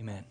[0.00, 0.24] Amen.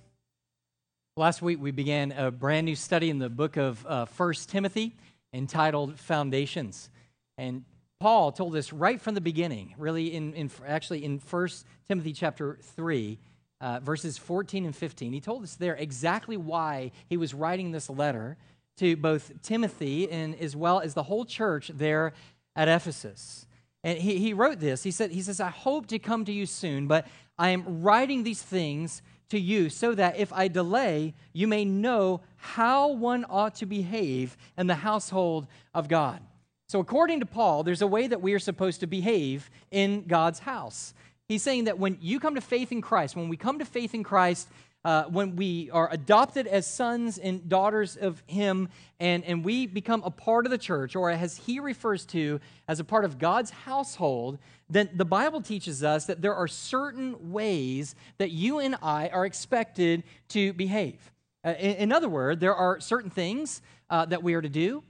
[1.17, 4.95] Last week we began a brand new study in the book of uh, 1 Timothy
[5.33, 6.89] entitled Foundations.
[7.37, 7.65] And
[7.99, 11.49] Paul told us right from the beginning, really, in, in actually in 1
[11.85, 13.19] Timothy chapter 3,
[13.59, 15.11] uh, verses 14 and 15.
[15.11, 18.37] He told us there exactly why he was writing this letter
[18.77, 22.13] to both Timothy and as well as the whole church there
[22.55, 23.45] at Ephesus.
[23.83, 24.83] And he, he wrote this.
[24.83, 27.05] He said, he says, I hope to come to you soon, but
[27.37, 32.21] I am writing these things to you so that if I delay, you may know
[32.37, 36.21] how one ought to behave in the household of God.
[36.67, 40.39] So, according to Paul, there's a way that we are supposed to behave in God's
[40.39, 40.93] house.
[41.27, 43.93] He's saying that when you come to faith in Christ, when we come to faith
[43.93, 44.47] in Christ,
[44.87, 48.69] uh, when we are adopted as sons and daughters of Him,
[49.01, 52.79] and, and we become a part of the church, or as He refers to as
[52.79, 54.37] a part of God's household,
[54.69, 59.25] then the Bible teaches us that there are certain ways that you and I are
[59.25, 61.11] expected to behave.
[61.43, 64.83] Uh, in, in, other words, there are certain things uh, that we are to do,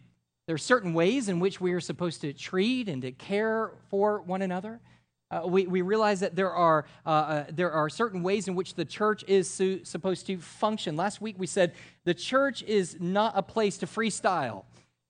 [0.45, 4.21] there are certain ways in which we are supposed to treat and to care for
[4.21, 4.79] one another.
[5.29, 8.75] Uh, we, we realize that there are, uh, uh, there are certain ways in which
[8.75, 10.95] the church is su- supposed to function.
[10.95, 11.73] Last week we said
[12.05, 14.63] the church is not a place to freestyle,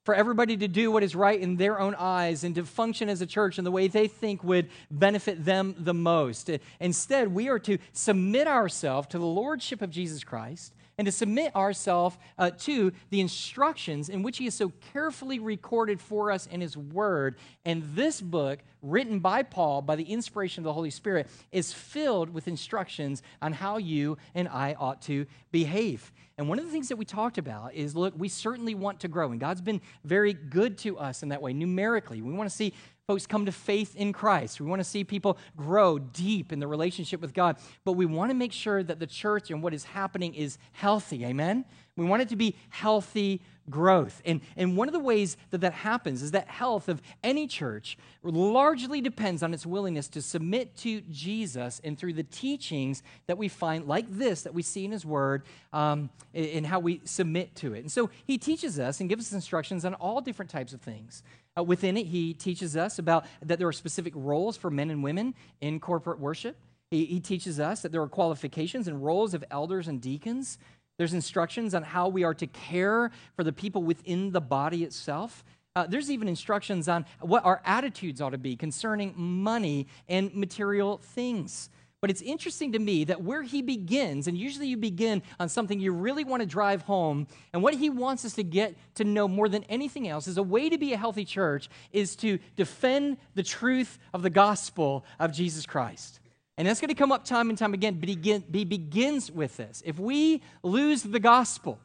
[0.05, 3.21] for everybody to do what is right in their own eyes and to function as
[3.21, 6.49] a church in the way they think would benefit them the most.
[6.79, 11.55] Instead, we are to submit ourselves to the lordship of Jesus Christ and to submit
[11.55, 16.59] ourselves uh, to the instructions in which he has so carefully recorded for us in
[16.59, 17.37] his word.
[17.65, 22.31] And this book, written by Paul by the inspiration of the Holy Spirit, is filled
[22.31, 26.11] with instructions on how you and I ought to behave.
[26.39, 29.07] And one of the things that we talked about is look, we certainly want to
[29.07, 32.21] grow, and God's been very good to us in that way, numerically.
[32.21, 32.73] We want to see
[33.07, 34.59] folks come to faith in Christ.
[34.59, 37.55] We want to see people grow deep in the relationship with God,
[37.85, 41.23] but we want to make sure that the church and what is happening is healthy.
[41.23, 41.63] Amen?
[41.95, 44.21] We want it to be healthy growth.
[44.25, 47.97] And, and one of the ways that that happens is that health of any church
[48.23, 53.47] largely depends on its willingness to submit to Jesus and through the teachings that we
[53.47, 57.73] find, like this, that we see in His Word, um, and how we submit to
[57.73, 57.79] it.
[57.79, 61.23] And so He teaches us and gives us instructions on all different types of things.
[61.57, 65.03] Uh, within it, he teaches us about that there are specific roles for men and
[65.03, 66.57] women in corporate worship.
[66.91, 70.57] He, he teaches us that there are qualifications and roles of elders and deacons.
[70.97, 75.43] There's instructions on how we are to care for the people within the body itself.
[75.75, 80.97] Uh, there's even instructions on what our attitudes ought to be concerning money and material
[80.97, 81.69] things.
[82.07, 85.77] But it's interesting to me that where he begins, and usually you begin on something
[85.77, 89.27] you really want to drive home, and what he wants us to get to know
[89.27, 93.17] more than anything else is a way to be a healthy church is to defend
[93.35, 96.21] the truth of the gospel of Jesus Christ.
[96.57, 99.83] And that's going to come up time and time again, but he begins with this.
[99.85, 101.77] If we lose the gospel,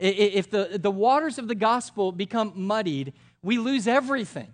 [0.00, 3.12] if the, the waters of the gospel become muddied,
[3.42, 4.48] we lose everything.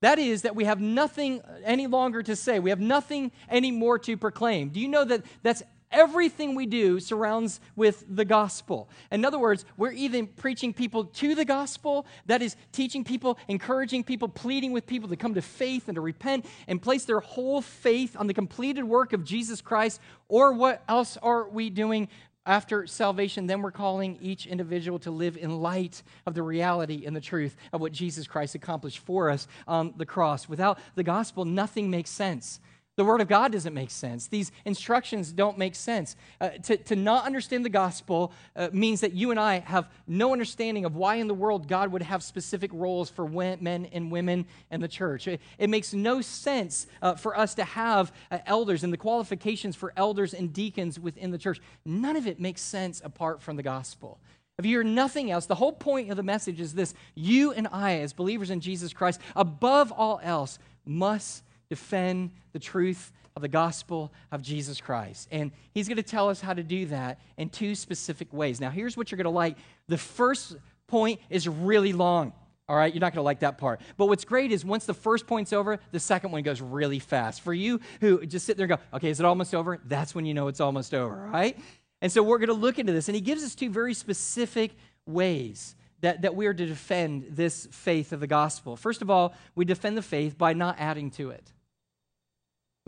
[0.00, 2.58] That is, that we have nothing any longer to say.
[2.58, 4.70] We have nothing anymore to proclaim.
[4.70, 5.62] Do you know that that's
[5.92, 8.88] everything we do surrounds with the gospel.
[9.10, 14.04] In other words, we're even preaching people to the gospel, that is, teaching people, encouraging
[14.04, 17.60] people, pleading with people to come to faith and to repent and place their whole
[17.60, 22.08] faith on the completed work of Jesus Christ, or what else are we doing?
[22.50, 27.14] After salvation, then we're calling each individual to live in light of the reality and
[27.14, 30.48] the truth of what Jesus Christ accomplished for us on the cross.
[30.48, 32.58] Without the gospel, nothing makes sense.
[32.96, 34.26] The Word of God doesn't make sense.
[34.26, 36.16] These instructions don't make sense.
[36.40, 40.32] Uh, to, to not understand the gospel uh, means that you and I have no
[40.32, 44.44] understanding of why in the world God would have specific roles for men and women
[44.70, 45.28] in the church.
[45.28, 49.76] It, it makes no sense uh, for us to have uh, elders and the qualifications
[49.76, 51.60] for elders and deacons within the church.
[51.86, 54.18] None of it makes sense apart from the gospel.
[54.58, 57.66] If you hear nothing else, the whole point of the message is this you and
[57.72, 63.48] I, as believers in Jesus Christ, above all else, must defend the truth of the
[63.48, 65.28] gospel of Jesus Christ.
[65.30, 68.60] And he's going to tell us how to do that in two specific ways.
[68.60, 69.56] Now, here's what you're going to like.
[69.88, 70.56] The first
[70.86, 72.32] point is really long.
[72.68, 73.80] All right, you're not going to like that part.
[73.96, 77.40] But what's great is once the first point's over, the second one goes really fast.
[77.40, 79.80] For you who just sit there and go, okay, is it almost over?
[79.86, 81.58] That's when you know it's almost over, right?
[82.00, 83.08] And so we're going to look into this.
[83.08, 84.72] And he gives us two very specific
[85.04, 88.76] ways that, that we are to defend this faith of the gospel.
[88.76, 91.52] First of all, we defend the faith by not adding to it.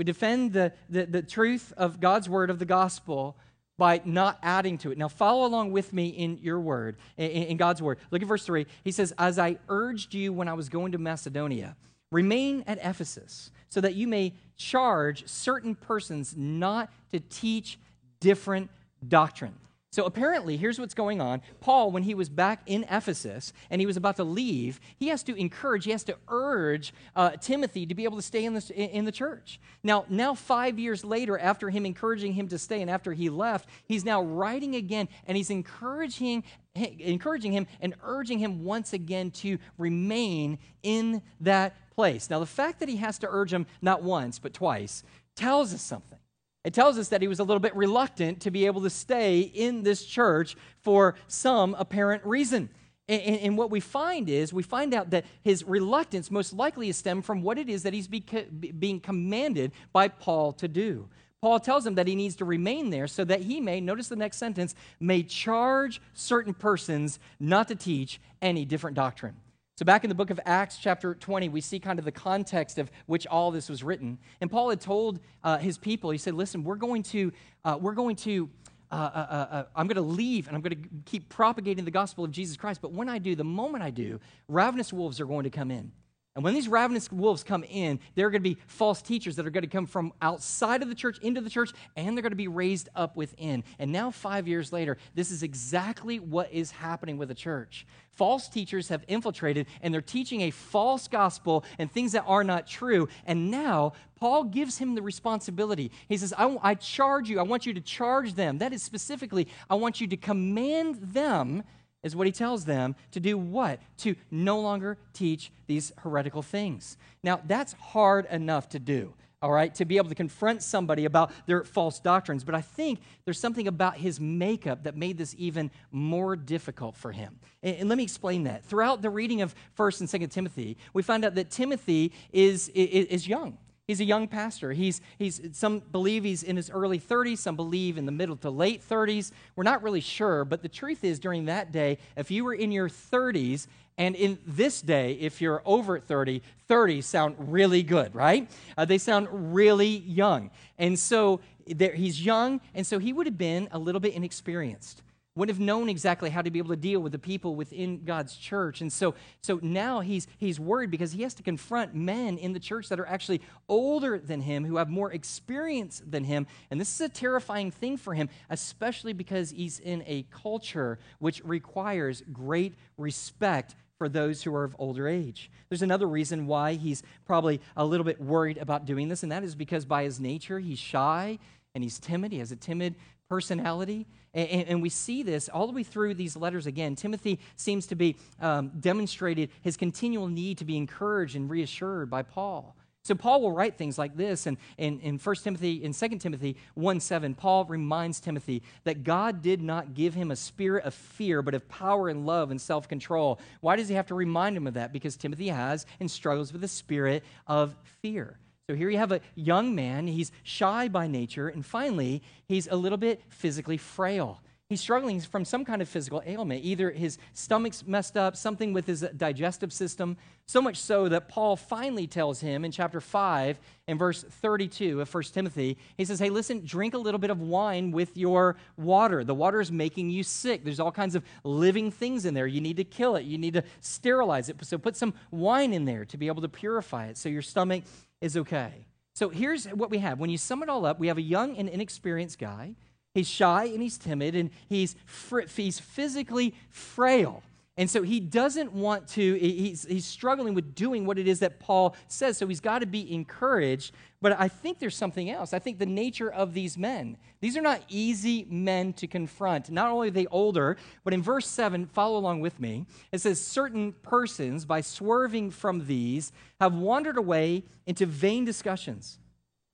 [0.02, 3.36] We defend the, the, the truth of God's word of the gospel
[3.78, 4.98] by not adding to it.
[4.98, 8.00] Now, follow along with me in your word, in, in, God's word.
[8.10, 8.66] Look at verse 3.
[8.82, 11.76] He says, As I urged you when I was going to Macedonia,
[12.10, 17.78] remain at Ephesus, so that you may charge certain persons not to teach
[18.18, 18.70] different
[19.06, 19.54] doctrine.
[19.92, 21.42] So apparently, here's what's going on.
[21.60, 25.22] Paul, when he was back in Ephesus and he was about to leave, he has
[25.24, 28.74] to encourage, he has to urge uh, Timothy to be able to stay in, the
[28.74, 29.60] in the church.
[29.82, 33.68] Now, now, five years later, after him encouraging him to stay and after he left,
[33.84, 36.42] he's now writing again and he's encouraging,
[36.74, 42.30] encouraging him and urging him once again to remain in that place.
[42.30, 45.02] Now, the fact that he has to urge him not once, but twice
[45.36, 46.18] tells us something.
[46.64, 49.40] It tells us that he was a little bit reluctant to be able to stay
[49.40, 52.68] in this church for some apparent reason.
[53.08, 56.96] And, and, what we find is, we find out that his reluctance most likely is
[56.96, 61.08] stemmed from what it is that he's beca- being commanded by Paul to do.
[61.40, 64.14] Paul tells him that he needs to remain there so that he may, notice the
[64.14, 69.34] next sentence, may charge certain persons not to teach any different doctrine.
[69.76, 72.76] So, back in the book of Acts, chapter 20, we see kind of the context
[72.76, 74.18] of which all this was written.
[74.42, 77.32] And Paul had told uh, his people, he said, Listen, we're going to,
[77.64, 78.50] uh, we're going to,
[78.90, 81.90] uh, uh, uh, uh I'm going to leave and I'm going to keep propagating the
[81.90, 82.82] gospel of Jesus Christ.
[82.82, 85.90] But when I do, the moment I do, ravenous wolves are going to come in.
[86.34, 89.46] And when these ravenous wolves come in, there are going to be false teachers that
[89.46, 92.30] are going to come from outside of the church into the church, and they're going
[92.30, 93.62] to be raised up within.
[93.78, 97.86] And now, five years later, this is exactly what is happening with the church.
[98.12, 102.66] False teachers have infiltrated, and they're teaching a false gospel and things that are not
[102.66, 103.08] true.
[103.26, 105.90] And now, Paul gives him the responsibility.
[106.08, 108.56] He says, I, I charge you, I want you to charge them.
[108.56, 111.62] That is specifically, I want you to command them
[112.02, 113.80] is what he tells them to do what?
[113.98, 116.96] To no longer teach these heretical things.
[117.22, 121.32] Now, that's hard enough to do, all right, to be able to confront somebody about
[121.46, 122.42] their false doctrines.
[122.42, 127.12] But I think there's something about his makeup that made this even more difficult for
[127.12, 127.38] him.
[127.62, 128.64] And, and let me explain that.
[128.64, 133.06] Throughout the reading of 1st and 2nd Timothy, we find out that Timothy is, is,
[133.06, 133.58] is young.
[133.88, 134.72] He's a young pastor.
[134.72, 138.50] He's, he's, some believe he's in his early 30s, some believe in the middle to
[138.50, 139.32] late 30s.
[139.56, 142.70] We're not really sure, but the truth is, during that day, if you were in
[142.70, 143.66] your 30s,
[143.98, 148.48] and in this day, if you're over 30, 30 sound really good, right?
[148.78, 150.50] Uh, they sound really young.
[150.78, 155.02] And so there, he's young, and so he would have been a little bit inexperienced
[155.34, 158.36] would have known exactly how to be able to deal with the people within God's
[158.36, 158.80] church.
[158.82, 162.60] And so, so now he's, he's worried because he has to confront men in the
[162.60, 166.46] church that are actually older than him, who have more experience than him.
[166.70, 171.42] And this is a terrifying thing for him, especially because he's in a culture which
[171.44, 175.50] requires great respect for those who are of older age.
[175.68, 179.44] There's another reason why he's probably a little bit worried about doing this, and that
[179.44, 181.38] is because by his nature, he's shy
[181.74, 182.32] and he's timid.
[182.32, 182.96] He has a timid
[183.32, 184.06] personality.
[184.34, 186.96] And, and, we see this all the way through these letters again.
[186.96, 192.24] Timothy seems to be um, demonstrated his continual need to be encouraged and reassured by
[192.24, 192.76] Paul.
[193.04, 196.58] So Paul will write things like this and in, in 1 Timothy, in 2 Timothy
[196.74, 201.40] 1 7, Paul reminds Timothy that God did not give him a spirit of fear,
[201.40, 203.40] but of power and love and self-control.
[203.62, 204.92] Why does he have to remind him of that?
[204.92, 208.38] Because Timothy has and struggles with a spirit of fear.
[208.72, 210.06] So here you have a young man.
[210.06, 211.46] He's shy by nature.
[211.46, 214.40] And finally, he's a little bit physically frail.
[214.72, 216.64] He's struggling from some kind of physical ailment.
[216.64, 220.16] Either his stomach's messed up, something with his digestive system,
[220.46, 225.12] so much so that Paul finally tells him in chapter 5 in verse 32 of
[225.12, 229.24] 1 Timothy, he says, Hey, listen, drink a little bit of wine with your water.
[229.24, 230.64] The water is making you sick.
[230.64, 232.46] There's all kinds of living things in there.
[232.46, 234.56] You need to kill it, you need to sterilize it.
[234.64, 237.84] So put some wine in there to be able to purify it so your stomach
[238.22, 238.86] is okay.
[239.14, 240.18] So here's what we have.
[240.18, 242.74] When you sum it all up, we have a young and inexperienced guy.
[243.14, 247.42] He's shy and he's timid and he's, fr- he's physically frail.
[247.78, 251.58] And so he doesn't want to, he's, he's struggling with doing what it is that
[251.58, 252.36] Paul says.
[252.36, 253.94] So he's got to be encouraged.
[254.20, 255.54] But I think there's something else.
[255.54, 259.70] I think the nature of these men, these are not easy men to confront.
[259.70, 263.40] Not only are they older, but in verse 7, follow along with me, it says,
[263.40, 269.18] Certain persons, by swerving from these, have wandered away into vain discussions,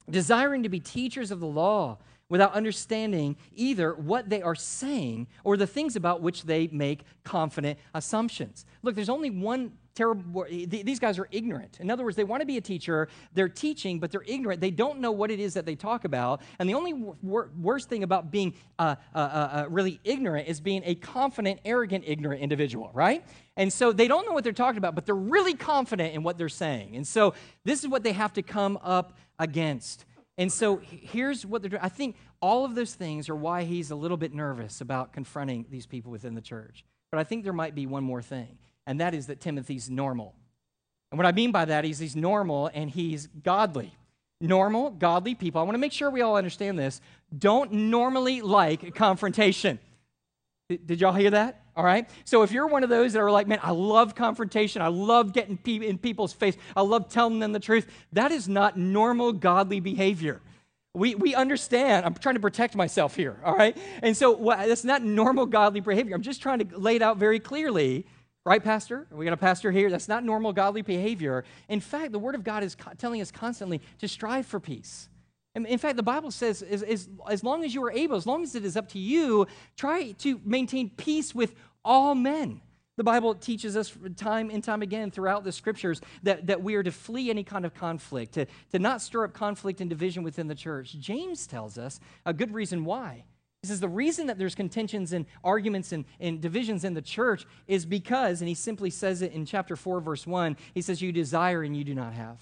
[0.08, 5.56] desiring to be teachers of the law without understanding either what they are saying or
[5.56, 8.66] the things about which they make confident assumptions.
[8.82, 11.78] Look, there's only one terrible, these guys are ignorant.
[11.80, 14.60] In other words, they want to be a teacher, they're teaching, but they're ignorant.
[14.60, 16.40] They don't know what it is that they talk about.
[16.60, 20.60] And the only wor- worst thing about being uh, uh, uh, uh, really ignorant is
[20.60, 23.24] being a confident, arrogant, ignorant individual, right?
[23.56, 26.38] And so they don't know what they're talking about, but they're really confident in what
[26.38, 26.94] they're saying.
[26.94, 30.04] And so this is what they have to come up against.
[30.38, 31.82] And so here's what they're doing.
[31.82, 35.66] I think all of those things are why he's a little bit nervous about confronting
[35.68, 36.84] these people within the church.
[37.10, 40.34] But I think there might be one more thing, and that is that Timothy's normal.
[41.10, 43.92] And what I mean by that is he's normal and he's godly.
[44.40, 47.00] normal, godly people, I want to make sure we all understand this,
[47.36, 49.78] don't normally like confrontation.
[50.68, 51.62] Did y'all hear that?
[51.74, 52.08] All right.
[52.24, 55.32] So if you're one of those that are like, man, I love confrontation, I love
[55.32, 59.80] getting in people's face, I love telling them the truth, that is not normal godly
[59.80, 60.42] behavior.
[60.92, 62.04] We, we understand.
[62.04, 63.76] I'm trying to protect myself here, all right?
[64.02, 66.14] And so that's not normal godly behavior.
[66.14, 68.04] I'm just trying to lay it out very clearly
[68.48, 69.06] Right, Pastor?
[69.10, 69.90] We got a pastor here.
[69.90, 71.44] That's not normal godly behavior.
[71.68, 75.10] In fact, the Word of God is co- telling us constantly to strive for peace.
[75.66, 78.42] In fact, the Bible says, as, as, as long as you are able, as long
[78.42, 79.46] as it is up to you,
[79.76, 82.60] try to maintain peace with all men.
[82.96, 86.82] The Bible teaches us time and time again throughout the scriptures that, that we are
[86.82, 90.48] to flee any kind of conflict, to, to not stir up conflict and division within
[90.48, 90.96] the church.
[90.98, 93.24] James tells us a good reason why.
[93.62, 97.46] He says the reason that there's contentions and arguments and, and divisions in the church
[97.68, 101.12] is because, and he simply says it in chapter 4, verse 1, he says, You
[101.12, 102.40] desire and you do not have.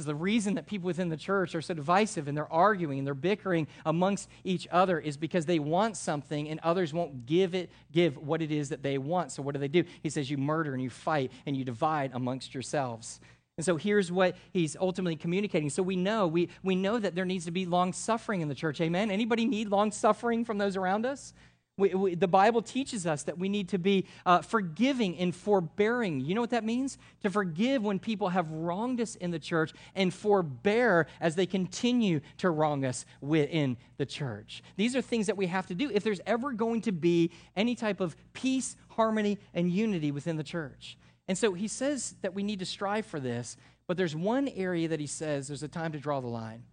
[0.00, 3.06] Is the reason that people within the church are so divisive and they're arguing and
[3.06, 7.70] they're bickering amongst each other is because they want something and others won't give it,
[7.92, 9.30] give what it is that they want.
[9.30, 9.84] So what do they do?
[10.02, 13.20] He says, You murder and you fight and you divide amongst yourselves.
[13.58, 15.68] And so here's what he's ultimately communicating.
[15.68, 18.54] So we know, we, we know that there needs to be long suffering in the
[18.54, 18.80] church.
[18.80, 19.10] Amen?
[19.10, 21.34] Anybody need long suffering from those around us?
[21.80, 26.20] We, we, the Bible teaches us that we need to be uh, forgiving and forbearing.
[26.20, 26.98] You know what that means?
[27.22, 32.20] To forgive when people have wronged us in the church and forbear as they continue
[32.38, 34.62] to wrong us within the church.
[34.76, 37.74] These are things that we have to do if there's ever going to be any
[37.74, 40.96] type of peace, harmony, and unity within the church.
[41.26, 43.56] And so he says that we need to strive for this,
[43.86, 46.64] but there's one area that he says there's a time to draw the line.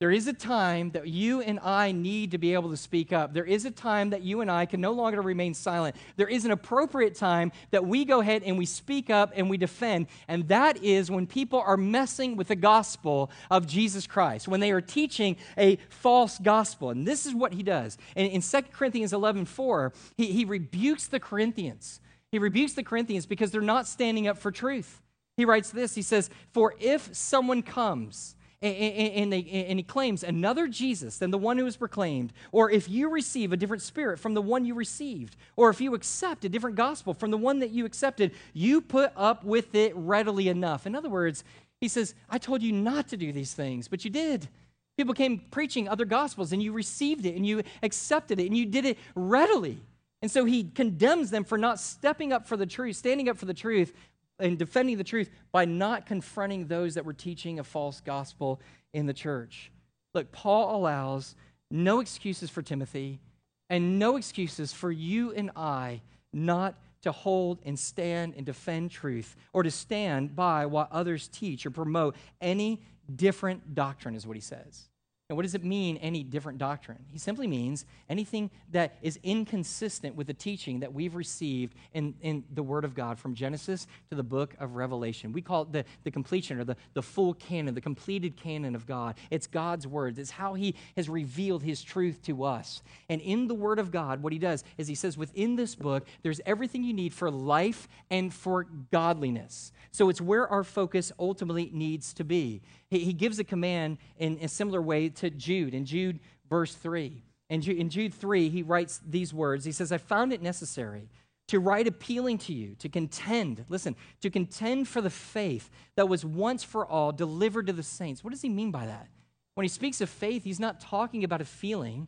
[0.00, 3.34] There is a time that you and I need to be able to speak up.
[3.34, 5.96] There is a time that you and I can no longer remain silent.
[6.16, 9.56] There is an appropriate time that we go ahead and we speak up and we
[9.56, 14.60] defend, and that is when people are messing with the gospel of Jesus Christ, when
[14.60, 16.90] they are teaching a false gospel.
[16.90, 17.98] And this is what he does.
[18.14, 22.00] And in 2 Corinthians 11 4, he, he rebukes the Corinthians
[22.30, 25.00] he rebukes the Corinthians because they're not standing up for truth.
[25.36, 31.30] He writes this He says, For if someone comes, and, he claims another Jesus than
[31.30, 34.64] the one who was proclaimed, or if you receive a different spirit from the one
[34.64, 38.32] you received, or if you accept a different gospel from the one that you accepted,
[38.52, 40.86] you put up with it readily enough.
[40.86, 41.44] In other words,
[41.80, 44.48] he says, I told you not to do these things, but you did.
[44.96, 48.66] People came preaching other gospels, and you received it, and you accepted it, and you
[48.66, 49.80] did it readily.
[50.20, 53.46] And so he condemns them for not stepping up for the truth, standing up for
[53.46, 53.92] the truth,
[54.38, 58.60] and defending the truth by not confronting those that were teaching a false gospel
[58.92, 59.70] in the church.
[60.14, 61.34] Look, Paul allows
[61.70, 63.20] no excuses for Timothy
[63.68, 66.02] and no excuses for you and I
[66.32, 71.64] not to hold and stand and defend truth or to stand by what others teach
[71.66, 72.82] or promote any
[73.14, 74.88] different doctrine, is what he says.
[75.30, 77.04] And what does it mean, any different doctrine?
[77.12, 82.44] He simply means anything that is inconsistent with the teaching that we've received in, in
[82.54, 85.34] the Word of God from Genesis to the book of Revelation.
[85.34, 88.86] We call it the, the completion or the, the full canon, the completed canon of
[88.86, 89.16] God.
[89.30, 92.80] It's God's Word, it's how He has revealed His truth to us.
[93.10, 96.06] And in the Word of God, what He does is He says, within this book,
[96.22, 99.72] there's everything you need for life and for godliness.
[99.90, 102.62] So it's where our focus ultimately needs to be.
[102.90, 107.22] He, he gives a command in a similar way to Jude, in Jude verse 3.
[107.50, 111.08] And in Jude 3, he writes these words He says, I found it necessary
[111.48, 116.24] to write appealing to you to contend, listen, to contend for the faith that was
[116.24, 118.22] once for all delivered to the saints.
[118.22, 119.08] What does he mean by that?
[119.54, 122.06] When he speaks of faith, he's not talking about a feeling.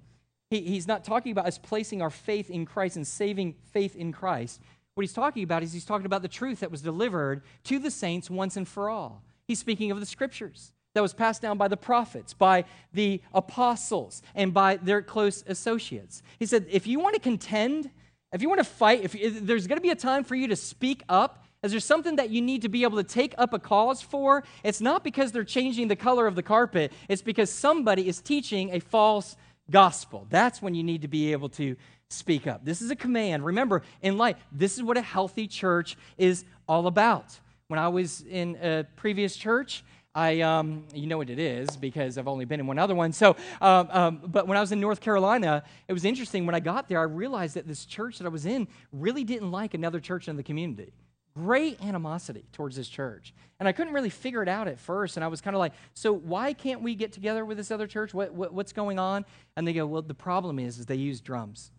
[0.50, 4.12] He, he's not talking about us placing our faith in Christ and saving faith in
[4.12, 4.60] Christ.
[4.94, 7.90] What he's talking about is he's talking about the truth that was delivered to the
[7.90, 9.22] saints once and for all.
[9.50, 14.23] He's speaking of the scriptures that was passed down by the prophets, by the apostles,
[14.37, 16.23] and by their close associates.
[16.38, 17.90] He said, if you want to contend,
[18.33, 20.47] if you want to fight, if, if there's going to be a time for you
[20.47, 23.52] to speak up, as there's something that you need to be able to take up
[23.52, 27.50] a cause for, it's not because they're changing the color of the carpet, it's because
[27.50, 29.35] somebody is teaching a false
[29.69, 30.28] gospel.
[30.30, 31.75] That's when you need to be able to
[32.09, 32.64] speak up.
[32.64, 33.45] This is a command.
[33.45, 37.40] Remember, in life, this is what a healthy church is all about.
[37.71, 42.19] When I was in a previous church, I, um, you know what it is because
[42.19, 43.12] I've only been in one other one.
[43.12, 46.47] So, um, um, but when I was in North Carolina, it was interesting.
[46.47, 49.53] When I got there, I realized that this church that I was in really didn't
[49.53, 50.93] like another church in the community.
[51.37, 53.33] Great animosity towards this church.
[53.61, 55.17] And I couldn't really figure it out at first.
[55.17, 57.87] And I was kind of like, so why can't we get together with this other
[57.87, 58.12] church?
[58.12, 59.25] What, what, what's going on?
[59.57, 61.71] And they go, well, the problem is, is they use drums.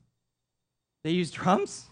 [1.04, 1.88] They use drums?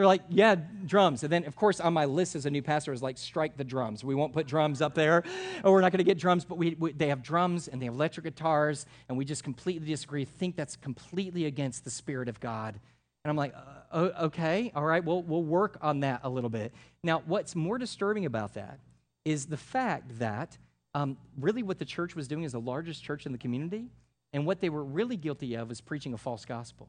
[0.00, 0.54] They're like, yeah,
[0.86, 1.24] drums.
[1.24, 3.64] And then, of course, on my list as a new pastor is like, strike the
[3.64, 4.02] drums.
[4.02, 5.24] We won't put drums up there,
[5.62, 7.84] or we're not going to get drums, but we, we, they have drums and they
[7.84, 12.40] have electric guitars, and we just completely disagree, think that's completely against the Spirit of
[12.40, 12.80] God.
[13.22, 13.54] And I'm like,
[13.92, 16.72] uh, okay, all right, we'll, we'll work on that a little bit.
[17.02, 18.78] Now, what's more disturbing about that
[19.26, 20.56] is the fact that
[20.94, 23.90] um, really what the church was doing as the largest church in the community,
[24.32, 26.88] and what they were really guilty of is preaching a false gospel.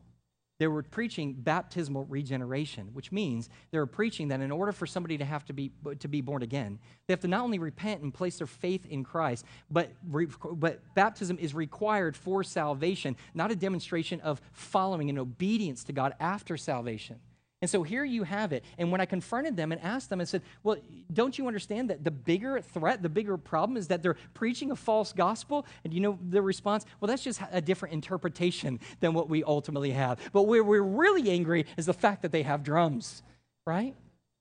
[0.62, 5.18] They were preaching baptismal regeneration, which means they were preaching that in order for somebody
[5.18, 6.78] to have to be, to be born again,
[7.08, 11.40] they have to not only repent and place their faith in Christ, but, but baptism
[11.40, 17.20] is required for salvation, not a demonstration of following and obedience to God after salvation.
[17.62, 18.66] And so here you have it.
[18.80, 20.78] And when I confronted them and asked them, I said, Well,
[21.14, 24.76] don't you understand that the bigger threat, the bigger problem is that they're preaching a
[24.76, 25.68] false gospel?
[25.84, 26.86] And you know the response?
[27.00, 30.20] Well, that's just a different interpretation than what we ultimately have.
[30.34, 33.22] But where we're really angry is the fact that they have drums,
[33.68, 33.96] right?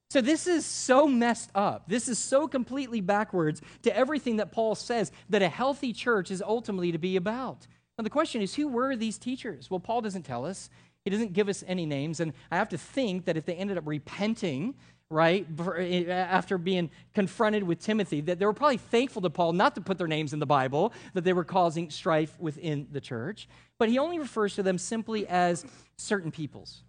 [0.09, 1.89] So this is so messed up.
[1.89, 6.43] This is so completely backwards to everything that Paul says that a healthy church is
[6.43, 7.67] ultimately to be about.
[7.97, 9.71] Now, the question is who were these teachers?
[9.71, 10.71] Well, Paul doesn't tell us.
[11.05, 12.21] He doesn't give us any names.
[12.21, 14.75] And I have to think that if they ended up repenting,
[15.11, 15.47] right,
[15.79, 19.81] eh, after being confronted with Timothy, that they were probably thankful to Paul not to
[19.81, 23.49] put their names in the Bible, that they were causing strife within the church.
[23.79, 25.65] But he only refers to them simply as
[25.97, 26.83] certain peoples.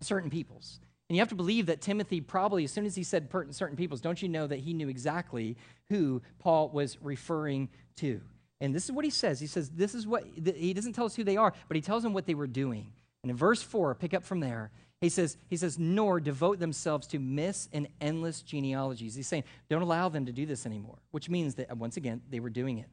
[0.00, 0.80] Certain peoples.
[1.08, 4.00] And you have to believe that Timothy probably, as soon as he said certain peoples,
[4.00, 5.56] don't you know that he knew exactly
[5.88, 8.20] who Paul was referring to?
[8.60, 9.38] And this is what he says.
[9.38, 12.02] He says, This is what, he doesn't tell us who they are, but he tells
[12.02, 12.90] them what they were doing.
[13.26, 17.08] And in verse 4, pick up from there, he says, he says, nor devote themselves
[17.08, 19.16] to myths and endless genealogies.
[19.16, 22.22] He's saying, don't allow them to do this anymore, which means that, uh, once again,
[22.30, 22.86] they were doing it.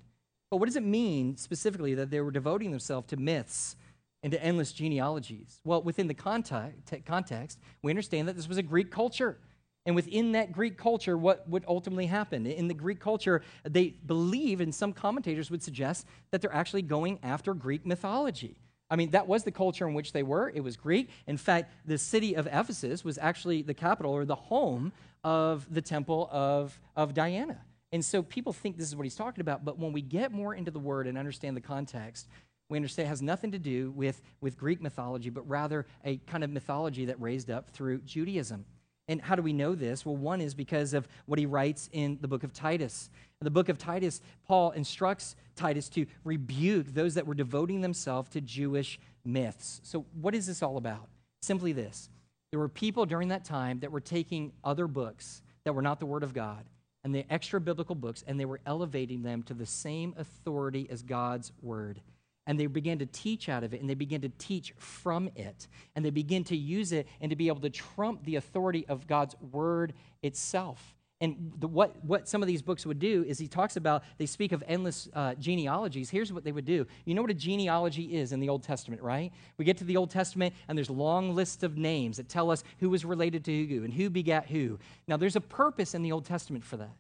[0.50, 3.76] But what does it mean specifically that they were devoting themselves to myths
[4.24, 5.62] and to endless genealogies?
[5.64, 9.38] Well, within the context, we understand that this was a Greek culture.
[9.86, 12.48] And within that Greek culture, what would ultimately happen?
[12.48, 17.20] In the Greek culture, they believe, and some commentators would suggest, that they're actually going
[17.22, 18.58] after Greek mythology.
[18.94, 20.52] I mean, that was the culture in which they were.
[20.54, 21.10] It was Greek.
[21.26, 24.92] In fact, the city of Ephesus was actually the capital or the home
[25.24, 27.60] of the temple of, of Diana.
[27.92, 30.54] And so people think this is what he's talking about, but when we get more
[30.54, 32.28] into the word and understand the context,
[32.70, 36.44] we understand it has nothing to do with, with Greek mythology, but rather a kind
[36.44, 38.64] of mythology that raised up through Judaism.
[39.08, 40.06] And how do we know this?
[40.06, 43.10] Well, one is because of what he writes in the book of Titus.
[43.42, 48.30] In the book of Titus, Paul instructs Titus to rebuke those that were devoting themselves
[48.32, 49.82] to Jewish myths.
[49.84, 51.10] So, what is this all about?
[51.42, 52.10] Simply this
[52.52, 56.06] there were people during that time that were taking other books that were not the
[56.06, 56.66] Word of God
[57.04, 61.02] and the extra biblical books, and they were elevating them to the same authority as
[61.02, 62.00] God's Word
[62.48, 65.68] and they began to teach out of it and they began to teach from it
[65.96, 69.08] and they begin to use it and to be able to trump the authority of
[69.08, 70.96] god's word itself.
[71.22, 74.26] And the, what, what some of these books would do is he talks about they
[74.26, 76.10] speak of endless uh, genealogies.
[76.10, 76.86] Here's what they would do.
[77.06, 79.32] You know what a genealogy is in the old testament right?
[79.58, 82.66] We get to the old testament and there's long lists of names that tell us
[82.80, 84.80] who was related to who and who begat who.
[85.08, 86.92] Now there's a purpose in the old testament for that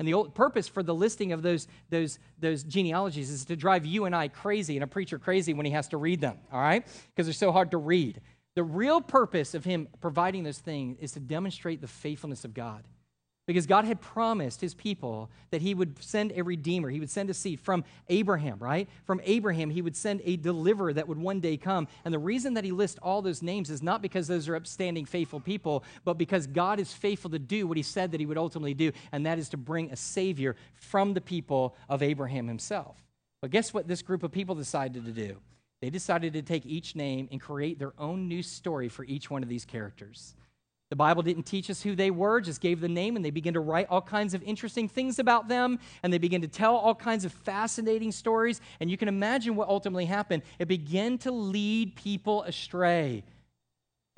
[0.00, 3.84] and the old purpose for the listing of those, those, those genealogies is to drive
[3.84, 6.58] you and I crazy and a preacher crazy when he has to read them, all
[6.58, 6.86] right?
[7.08, 8.22] Because they're so hard to read.
[8.54, 12.84] The real purpose of him providing those things is to demonstrate the faithfulness of God.
[13.50, 16.88] Because God had promised his people that he would send a redeemer.
[16.88, 18.88] He would send a seed from Abraham, right?
[19.02, 21.88] From Abraham, he would send a deliverer that would one day come.
[22.04, 25.04] And the reason that he lists all those names is not because those are upstanding,
[25.04, 28.38] faithful people, but because God is faithful to do what he said that he would
[28.38, 33.02] ultimately do, and that is to bring a savior from the people of Abraham himself.
[33.42, 35.38] But guess what this group of people decided to do?
[35.82, 39.42] They decided to take each name and create their own new story for each one
[39.42, 40.36] of these characters.
[40.90, 43.54] The Bible didn't teach us who they were, just gave the name, and they began
[43.54, 46.96] to write all kinds of interesting things about them, and they began to tell all
[46.96, 48.60] kinds of fascinating stories.
[48.80, 50.42] And you can imagine what ultimately happened.
[50.58, 53.22] It began to lead people astray.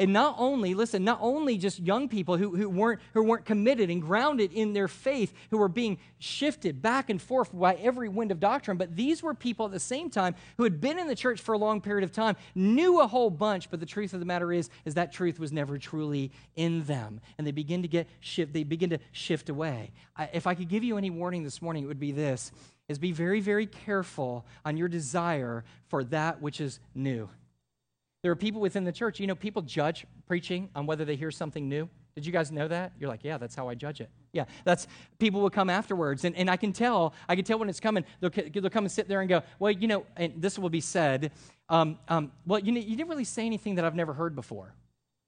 [0.02, 3.88] And not only, listen, not only just young people who, who, weren't, who weren't committed
[3.88, 8.32] and grounded in their faith, who were being shifted back and forth by every wind
[8.32, 11.14] of doctrine, but these were people at the same time who had been in the
[11.14, 14.18] church for a long period of time, knew a whole bunch, but the truth of
[14.18, 17.20] the matter is, is that truth was never truly in them.
[17.38, 19.92] And they begin to get shift, they begin to shift away.
[20.16, 22.50] I, if I could give you any warning this morning, it would be this
[22.88, 27.28] is be very, very careful on your desire for that which is new.
[28.22, 31.30] There are people within the church, you know, people judge preaching on whether they hear
[31.30, 31.88] something new.
[32.14, 32.92] Did you guys know that?
[32.98, 34.10] You're like, yeah, that's how I judge it.
[34.32, 34.86] Yeah, that's
[35.18, 37.14] people will come afterwards, and, and I can tell.
[37.28, 38.04] I can tell when it's coming.
[38.20, 40.80] They'll, they'll come and sit there and go, well, you know, and this will be
[40.80, 41.32] said.
[41.68, 44.74] Um, um, well, you know, you didn't really say anything that I've never heard before.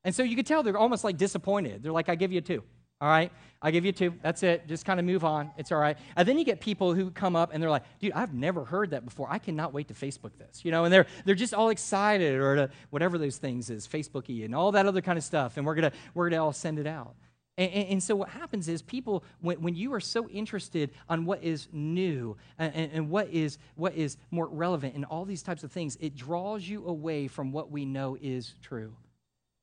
[0.05, 1.83] And so you could tell they're almost like disappointed.
[1.83, 2.63] They're like, I give you two.
[3.01, 3.31] All right,
[3.61, 4.15] I'll give you two.
[4.23, 4.67] That's it.
[4.69, 5.51] Just kind of move on.
[5.59, 5.97] It's all right.
[6.17, 8.91] And then you get people who come up and they're like, dude, I've never heard
[8.91, 9.27] that before.
[9.31, 10.65] I cannot wait to Facebook this.
[10.65, 14.45] You know, and they're they're just all excited or to whatever those things is, Facebooky
[14.45, 15.57] and all that other kind of stuff.
[15.57, 17.15] And we're gonna we're gonna all send it out.
[17.57, 21.25] And, and, and, so what happens is people, when, when you are so interested on
[21.25, 25.63] what is new and, and, what, is, what is more relevant and all these types
[25.63, 28.97] of things, it draws you away from what we know is true.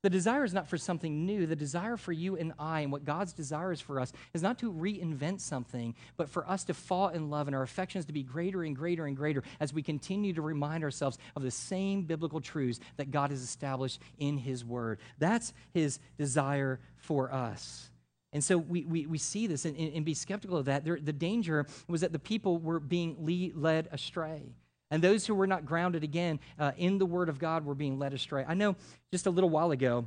[0.04, 1.46] The desire is not for something new.
[1.46, 4.58] The desire for you and I, and what God's desire is for us, is not
[4.60, 8.24] to reinvent something, but for us to fall in love and our affections to be
[8.24, 12.42] greater and greater and greater as we continue to remind ourselves of the same biblical
[12.42, 15.00] truths that God has established in His Word.
[15.20, 17.92] That's His desire for us.
[18.34, 20.86] And so we, we, we see this and, and be skeptical of that.
[20.86, 23.18] There, the danger was that the people were being
[23.56, 24.56] led astray.
[24.92, 27.98] And those who were not grounded again uh, in the Word of God were being
[27.98, 28.46] led astray.
[28.48, 28.76] I know
[29.12, 30.06] just a little while ago,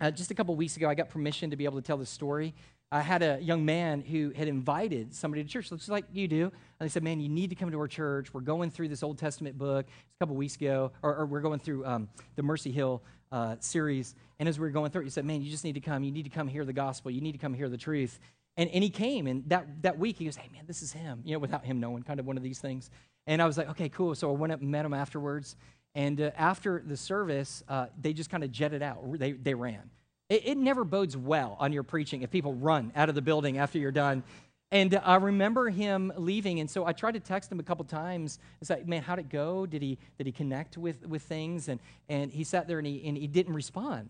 [0.00, 2.10] uh, just a couple weeks ago, I got permission to be able to tell this
[2.10, 2.54] story.
[2.92, 6.44] I had a young man who had invited somebody to church, just like you do.
[6.44, 8.32] And they said, Man, you need to come to our church.
[8.32, 9.86] We're going through this Old Testament book.
[9.86, 14.14] A couple weeks ago, or, or we're going through um, the Mercy Hill uh, series.
[14.38, 16.04] And as we were going through it, he said, Man, you just need to come.
[16.04, 17.10] You need to come hear the gospel.
[17.10, 18.20] You need to come hear the truth.
[18.56, 21.22] And, and he came, and that, that week he goes, Hey, man, this is him,
[21.24, 22.90] you know, without him knowing, kind of one of these things.
[23.26, 24.14] And I was like, Okay, cool.
[24.14, 25.56] So I went up and met him afterwards.
[25.94, 29.18] And uh, after the service, uh, they just kind of jetted out.
[29.18, 29.90] They, they ran.
[30.28, 33.58] It, it, never bodes well on your preaching if people run out of the building
[33.58, 34.24] after you're done.
[34.72, 38.40] And I remember him leaving, and so I tried to text him a couple times.
[38.60, 39.66] It's like, man, how'd it go?
[39.66, 41.68] Did he did he connect with with things?
[41.68, 44.08] And and he sat there and he and he didn't respond.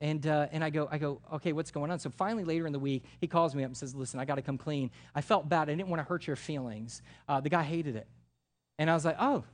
[0.00, 1.98] And, uh, and I go, I go, okay, what's going on?
[1.98, 4.36] So finally, later in the week, he calls me up and says, listen, I got
[4.36, 4.92] to come clean.
[5.12, 5.68] I felt bad.
[5.68, 7.02] I didn't want to hurt your feelings.
[7.28, 8.06] Uh, the guy hated it.
[8.78, 9.44] And I was like, oh,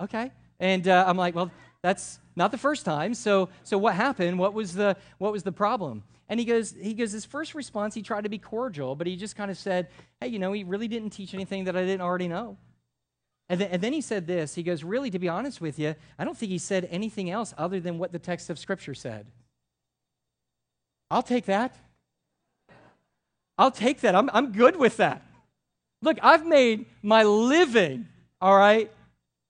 [0.00, 0.30] okay.
[0.60, 1.50] And uh, I'm like, well,
[1.82, 3.14] that's not the first time.
[3.14, 4.38] So, so what happened?
[4.38, 6.04] What was the, what was the problem?
[6.28, 9.16] And he goes, he goes, his first response, he tried to be cordial, but he
[9.16, 9.88] just kind of said,
[10.20, 12.56] hey, you know, he really didn't teach anything that I didn't already know.
[13.48, 14.54] And then, and then he said this.
[14.54, 17.52] He goes, really, to be honest with you, I don't think he said anything else
[17.58, 19.26] other than what the text of Scripture said.
[21.10, 21.76] I'll take that.
[23.58, 24.14] I'll take that.
[24.14, 25.22] I'm, I'm good with that.
[26.00, 28.08] Look, I've made my living,
[28.42, 28.90] all right?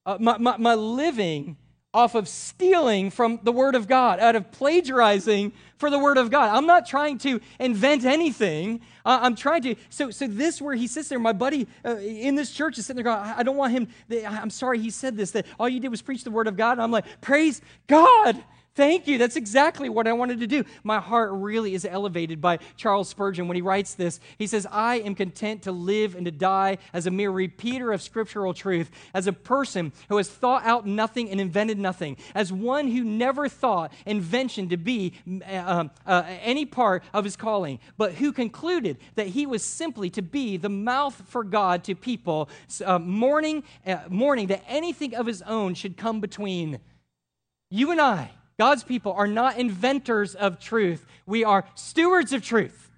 [0.04, 1.56] Uh, my, my, my living
[1.94, 6.30] off of stealing from the Word of God, out of plagiarizing for the Word of
[6.30, 6.54] God.
[6.54, 8.80] I'm not trying to invent anything.
[9.04, 9.74] Uh, I'm trying to.
[9.90, 13.02] So, so this where he sits there, my buddy uh, in this church is sitting
[13.02, 13.88] there going, I don't want him.
[14.26, 16.72] I'm sorry he said this, that all you did was preach the Word of God.
[16.72, 18.42] And I'm like, praise God.
[18.74, 19.18] Thank you.
[19.18, 20.64] That's exactly what I wanted to do.
[20.82, 24.18] My heart really is elevated by Charles Spurgeon when he writes this.
[24.38, 28.00] He says, I am content to live and to die as a mere repeater of
[28.00, 32.88] scriptural truth, as a person who has thought out nothing and invented nothing, as one
[32.88, 35.12] who never thought invention to be
[35.46, 40.22] uh, uh, any part of his calling, but who concluded that he was simply to
[40.22, 42.48] be the mouth for God to people,
[42.86, 46.80] uh, mourning, uh, mourning that anything of his own should come between
[47.68, 51.06] you and I God's people are not inventors of truth.
[51.26, 52.90] We are stewards of truth.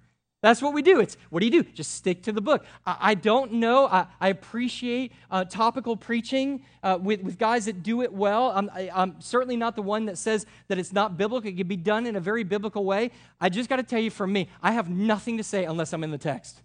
[0.45, 0.99] That's what we do.
[0.99, 1.63] It's what do you do?
[1.71, 2.63] Just stick to the book.
[2.85, 3.87] I, I don't know.
[3.87, 8.51] I, I appreciate uh, topical preaching uh, with, with guys that do it well.
[8.51, 11.49] I'm, I, am certainly not the one that says that it's not biblical.
[11.49, 13.09] It can be done in a very biblical way.
[13.41, 16.03] I just got to tell you from me, I have nothing to say unless I'm
[16.03, 16.61] in the text.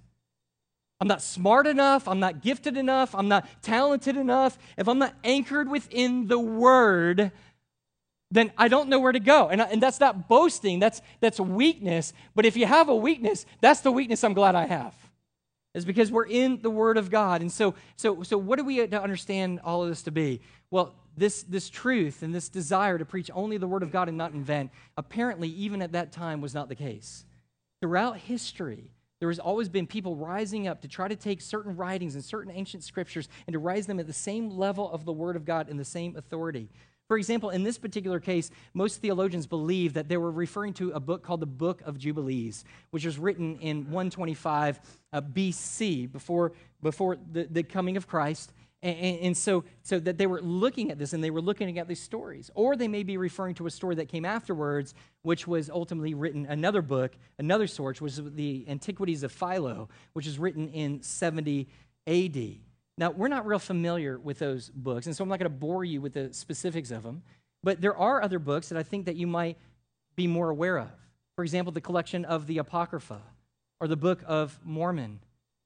[1.01, 2.07] I'm not smart enough.
[2.07, 3.15] I'm not gifted enough.
[3.15, 4.59] I'm not talented enough.
[4.77, 7.33] If I'm not anchored within the word,
[8.31, 9.49] then I don't know where to go.
[9.49, 12.13] And, and that's not boasting, that's, that's weakness.
[12.35, 14.95] But if you have a weakness, that's the weakness I'm glad I have.
[15.75, 17.43] Is because we're in the Word of God.
[17.43, 20.41] And so, so, so what do we understand all of this to be?
[20.71, 24.19] Well, this, this truth and this desire to preach only the Word of God and
[24.19, 27.25] not invent, apparently, even at that time, was not the case.
[27.81, 28.91] Throughout history,
[29.21, 32.53] there has always been people rising up to try to take certain writings and certain
[32.53, 35.69] ancient scriptures and to rise them at the same level of the Word of God
[35.69, 36.69] and the same authority.
[37.11, 41.01] For example, in this particular case, most theologians believe that they were referring to a
[41.01, 44.79] book called the Book of Jubilees, which was written in 125
[45.13, 48.53] uh, BC, before, before the, the coming of Christ.
[48.81, 51.89] And, and, so, so that they were looking at this and they were looking at
[51.89, 52.49] these stories.
[52.55, 56.47] Or they may be referring to a story that came afterwards, which was ultimately written,
[56.47, 61.67] another book, another source, was the Antiquities of Philo, which is written in 70
[62.07, 62.70] AD.
[62.99, 65.85] Now, we're not real familiar with those books, and so I'm not going to bore
[65.85, 67.23] you with the specifics of them,
[67.63, 69.57] but there are other books that I think that you might
[70.17, 70.91] be more aware of.
[71.37, 73.23] For example, the collection of the Apocrypha
[73.81, 75.21] or the Book of Mormon.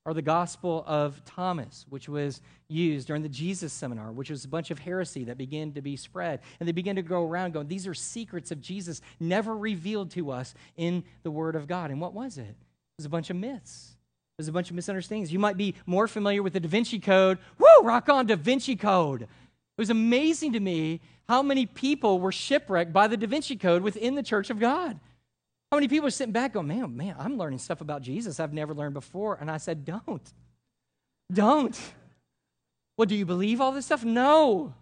[0.06, 4.48] or the Gospel of Thomas, which was used during the Jesus seminar, which was a
[4.48, 6.40] bunch of heresy that began to be spread.
[6.60, 10.30] And they began to go around going, These are secrets of Jesus never revealed to
[10.30, 11.90] us in the Word of God.
[11.90, 12.42] And what was it?
[12.42, 13.93] It was a bunch of myths.
[14.38, 15.33] Was a bunch of misunderstandings.
[15.33, 17.38] You might be more familiar with the Da Vinci Code.
[17.57, 19.23] Woo, rock on Da Vinci Code.
[19.23, 19.29] It
[19.79, 24.16] was amazing to me how many people were shipwrecked by the Da Vinci Code within
[24.16, 24.99] the church of God.
[25.70, 28.53] How many people are sitting back going, man, man, I'm learning stuff about Jesus I've
[28.53, 29.38] never learned before.
[29.40, 30.33] And I said, don't.
[31.33, 31.81] Don't.
[32.97, 34.05] Well, do you believe all this stuff?
[34.05, 34.75] No.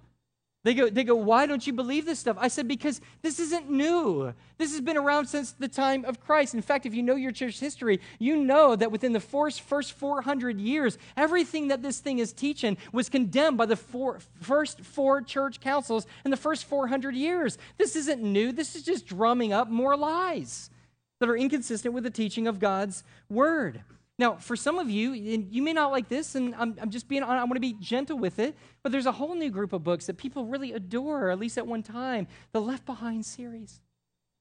[0.64, 2.36] They go, they go, why don't you believe this stuff?
[2.38, 4.32] I said, because this isn't new.
[4.58, 6.54] This has been around since the time of Christ.
[6.54, 9.92] In fact, if you know your church history, you know that within the first, first
[9.94, 15.20] 400 years, everything that this thing is teaching was condemned by the four, first four
[15.20, 17.58] church councils in the first 400 years.
[17.76, 18.52] This isn't new.
[18.52, 20.70] This is just drumming up more lies
[21.18, 23.82] that are inconsistent with the teaching of God's word.
[24.22, 27.08] Now, for some of you, and you may not like this, and I'm, I'm just
[27.08, 28.54] being, I want to be gentle with it,
[28.84, 31.66] but there's a whole new group of books that people really adore, at least at
[31.66, 33.80] one time the Left Behind series.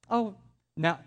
[0.08, 0.36] Oh,
[0.78, 1.00] now,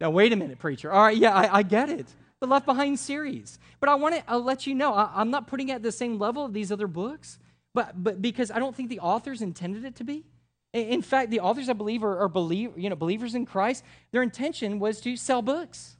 [0.00, 0.90] now wait a minute, preacher.
[0.90, 2.06] All right, yeah, I, I get it.
[2.40, 3.58] The Left Behind series.
[3.80, 5.92] But I want to I'll let you know, I, I'm not putting it at the
[5.92, 7.38] same level of these other books,
[7.74, 10.24] but, but because I don't think the authors intended it to be.
[10.72, 13.84] In fact, the authors, I believe, are, are believe, you know, believers in Christ.
[14.10, 15.98] Their intention was to sell books.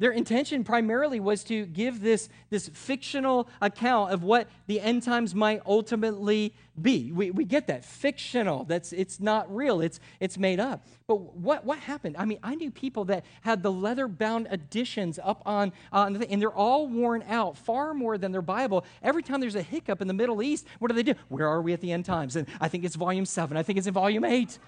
[0.00, 5.36] Their intention primarily was to give this, this fictional account of what the end times
[5.36, 7.12] might ultimately be.
[7.12, 7.84] We, we get that.
[7.84, 8.64] Fictional.
[8.64, 9.80] That's it's not real.
[9.80, 10.84] It's it's made up.
[11.06, 12.16] But what, what happened?
[12.18, 16.28] I mean, I knew people that had the leather bound editions up on, on the,
[16.28, 18.84] and they're all worn out far more than their Bible.
[19.00, 21.14] Every time there's a hiccup in the Middle East, what do they do?
[21.28, 22.34] Where are we at the end times?
[22.34, 23.56] And I think it's volume seven.
[23.56, 24.58] I think it's in volume eight.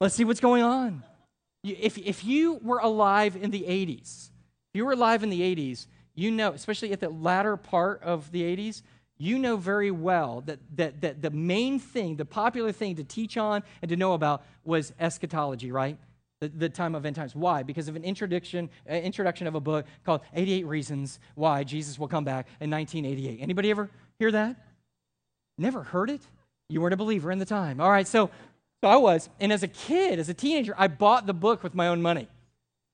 [0.00, 1.02] Let's see what's going on.
[1.62, 4.31] If, if you were alive in the 80s, if
[4.74, 8.42] you were alive in the 80s, you know, especially at the latter part of the
[8.42, 8.82] 80s,
[9.18, 13.36] you know very well that, that, that the main thing, the popular thing to teach
[13.36, 15.96] on and to know about was eschatology, right?
[16.40, 17.36] The, the time of end times.
[17.36, 17.62] Why?
[17.62, 22.08] Because of an introduction, uh, introduction of a book called 88 Reasons Why Jesus Will
[22.08, 23.40] Come Back in 1988.
[23.40, 24.56] Anybody ever hear that?
[25.56, 26.22] Never heard it?
[26.68, 27.80] You weren't a believer in the time.
[27.80, 28.28] All right, so,
[28.82, 29.28] so I was.
[29.38, 32.28] And as a kid, as a teenager, I bought the book with my own money.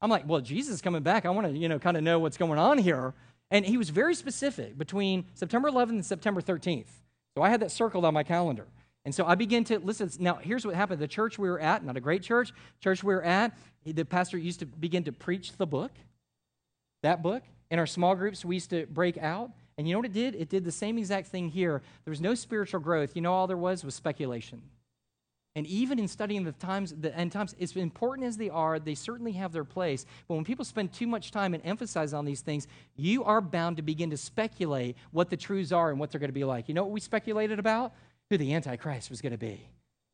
[0.00, 1.26] I'm like, well, Jesus is coming back.
[1.26, 3.14] I want to, you know, kind of know what's going on here.
[3.50, 6.88] And he was very specific between September 11th and September 13th.
[7.36, 8.66] So I had that circled on my calendar.
[9.04, 10.10] And so I began to listen.
[10.18, 11.00] Now, here's what happened.
[11.00, 14.36] The church we were at, not a great church, church we were at, the pastor
[14.36, 15.92] used to begin to preach the book,
[17.02, 17.42] that book.
[17.70, 19.50] In our small groups, we used to break out.
[19.76, 20.34] And you know what it did?
[20.34, 21.80] It did the same exact thing here.
[22.04, 23.14] There was no spiritual growth.
[23.14, 24.62] You know, all there was was speculation.
[25.56, 28.94] And even in studying the times, the end times, as important as they are, they
[28.94, 30.06] certainly have their place.
[30.28, 33.76] But when people spend too much time and emphasize on these things, you are bound
[33.78, 36.68] to begin to speculate what the truths are and what they're going to be like.
[36.68, 37.92] You know what we speculated about?
[38.30, 39.68] Who the Antichrist was going to be.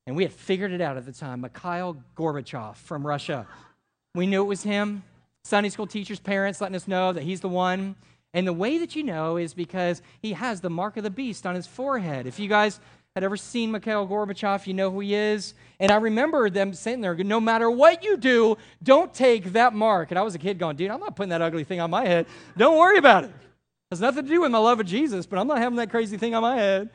[0.07, 3.47] And we had figured it out at the time Mikhail Gorbachev from Russia.
[4.15, 5.03] We knew it was him.
[5.45, 7.97] Sunday school teachers' parents letting us know that he's the one.
[8.33, 11.47] And the way that you know is because he has the mark of the beast
[11.47, 12.27] on his forehead.
[12.27, 12.81] If you guys
[13.15, 15.55] had ever seen Mikhail Gorbachev, you know who he is.
[15.79, 20.11] And I remember them sitting there, no matter what you do, don't take that mark.
[20.11, 22.05] And I was a kid going, dude, I'm not putting that ugly thing on my
[22.05, 22.27] head.
[22.57, 23.31] Don't worry about it.
[23.31, 23.35] it
[23.93, 26.17] has nothing to do with my love of Jesus, but I'm not having that crazy
[26.17, 26.91] thing on my head.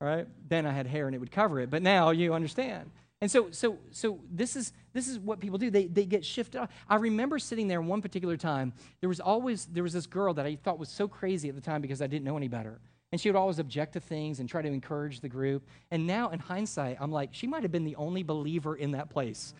[0.00, 0.26] All right?
[0.48, 1.70] Then I had hair and it would cover it.
[1.70, 2.90] But now you understand.
[3.20, 5.70] And so, so, so this is this is what people do.
[5.70, 6.60] They they get shifted.
[6.60, 6.70] Off.
[6.88, 8.72] I remember sitting there one particular time.
[8.98, 11.60] There was always there was this girl that I thought was so crazy at the
[11.60, 12.80] time because I didn't know any better.
[13.12, 15.68] And she would always object to things and try to encourage the group.
[15.90, 19.10] And now, in hindsight, I'm like, she might have been the only believer in that
[19.10, 19.54] place.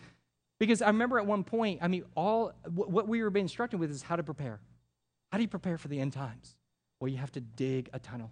[0.59, 3.91] Because I remember at one point, I mean, all what we were being instructed with
[3.91, 4.59] is how to prepare.
[5.31, 6.55] How do you prepare for the end times?
[6.99, 8.31] Well, you have to dig a tunnel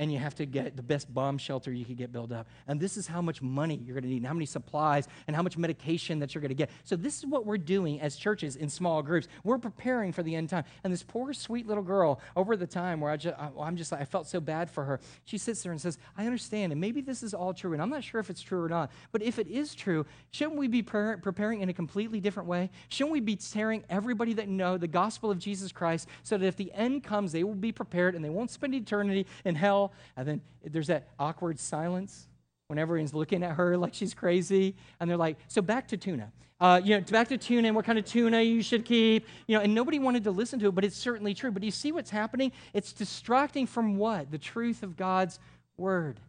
[0.00, 2.48] and you have to get the best bomb shelter you could get built up.
[2.66, 5.36] And this is how much money you're going to need, and how many supplies, and
[5.36, 6.70] how much medication that you're going to get.
[6.84, 9.28] So, this is what we're doing as churches in small groups.
[9.44, 10.64] We're preparing for the end time.
[10.82, 13.92] And this poor, sweet little girl, over the time where I just, I, am just
[13.92, 16.80] like, I felt so bad for her, she sits there and says, I understand, and
[16.80, 19.22] maybe this is all true, and I'm not sure if it's true or not, but
[19.22, 22.70] if it is true, shouldn't we be pre- preparing in a completely different way?
[22.88, 26.56] Shouldn't we be telling everybody that know the gospel of Jesus Christ so that if
[26.56, 30.26] the end comes, they will be prepared and they won't spend eternity in hell and
[30.26, 32.26] then there's that awkward silence
[32.68, 34.76] when everyone's looking at her like she's crazy.
[35.00, 36.32] And they're like, so back to tuna.
[36.60, 39.26] Uh, you know, back to tuna and what kind of tuna you should keep.
[39.46, 41.50] You know, and nobody wanted to listen to it, but it's certainly true.
[41.50, 42.52] But you see what's happening?
[42.74, 44.30] It's distracting from what?
[44.30, 45.38] The truth of God's
[45.78, 46.20] word.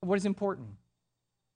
[0.00, 0.68] What is important?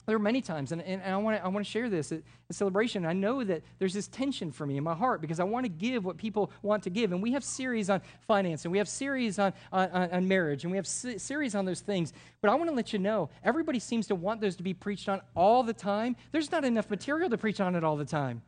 [0.06, 2.54] There are many times, and, and I want to I wanna share this at, at
[2.54, 3.04] celebration.
[3.04, 5.68] I know that there's this tension for me in my heart because I want to
[5.68, 7.10] give what people want to give.
[7.10, 10.70] And we have series on finance, and we have series on, on, on marriage, and
[10.70, 12.12] we have se- series on those things.
[12.40, 15.08] But I want to let you know everybody seems to want those to be preached
[15.08, 16.14] on all the time.
[16.30, 18.42] There's not enough material to preach on it all the time.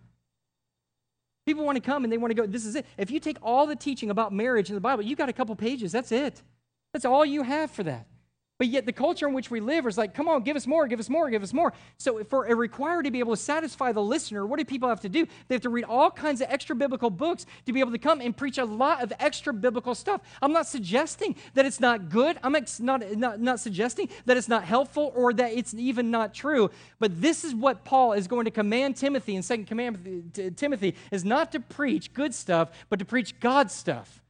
[1.45, 2.87] People want to come and they want to go, this is it.
[2.99, 5.57] If you take all the teaching about marriage in the Bible, you've got a couple
[5.57, 5.91] pages.
[5.91, 6.43] That's it.
[6.93, 8.07] That's all you have for that.
[8.59, 10.89] But yet, the culture in which we live is like, come on, give us more,
[10.89, 11.73] give us more, give us more.
[11.97, 15.01] So, for a required to be able to satisfy the listener, what do people have
[15.03, 15.27] to do?
[15.47, 18.21] They have to read all kinds of extra biblical books to be able to come
[18.21, 20.23] and preach a lot of extra biblical stuff.
[20.43, 22.37] I'm not suggesting that it's not good.
[22.43, 22.81] I'm not,
[23.17, 26.71] not, not suggesting that it's not helpful or that it's even not true.
[26.99, 31.25] But this is what Paul is going to command Timothy in Second Command Timothy is
[31.25, 34.21] not to preach good stuff, but to preach God's stuff.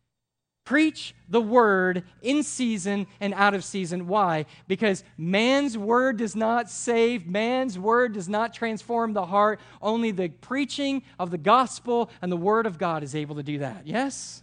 [0.68, 4.06] Preach the word in season and out of season.
[4.06, 4.44] Why?
[4.66, 9.60] Because man's word does not save, man's word does not transform the heart.
[9.80, 13.60] Only the preaching of the gospel and the word of God is able to do
[13.60, 13.86] that.
[13.86, 14.42] Yes?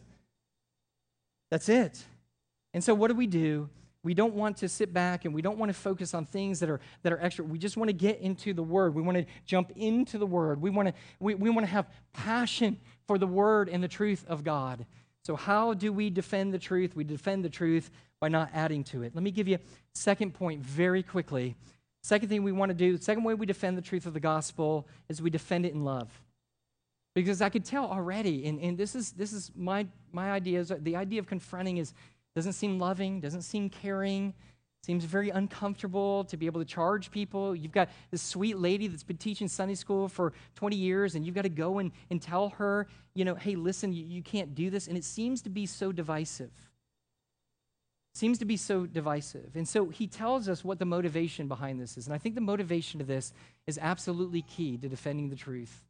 [1.51, 2.03] That's it.
[2.73, 3.69] And so, what do we do?
[4.01, 6.71] We don't want to sit back and we don't want to focus on things that
[6.71, 7.45] are, that are extra.
[7.45, 8.95] We just want to get into the Word.
[8.95, 10.59] We want to jump into the Word.
[10.59, 14.25] We want to, we, we want to have passion for the Word and the truth
[14.27, 14.87] of God.
[15.25, 16.95] So, how do we defend the truth?
[16.95, 17.89] We defend the truth
[18.21, 19.15] by not adding to it.
[19.15, 19.59] Let me give you a
[19.93, 21.55] second point very quickly.
[22.03, 24.87] Second thing we want to do, second way we defend the truth of the gospel
[25.09, 26.21] is we defend it in love.
[27.15, 30.71] Because I could tell already, and, and this is this is my my idea is
[30.81, 31.93] the idea of confronting is
[32.35, 34.33] doesn't seem loving, doesn't seem caring,
[34.85, 37.55] Seems very uncomfortable to be able to charge people.
[37.55, 41.33] You've got this sweet lady that's been teaching Sunday school for 20 years, and you've
[41.33, 44.69] got to go and, and tell her, you know, hey, listen, you, you can't do
[44.69, 44.85] this.
[44.87, 46.51] And it seems to be so divisive.
[48.13, 49.55] Seems to be so divisive.
[49.55, 52.05] And so he tells us what the motivation behind this is.
[52.05, 53.33] And I think the motivation to this
[53.65, 55.81] is absolutely key to defending the truth.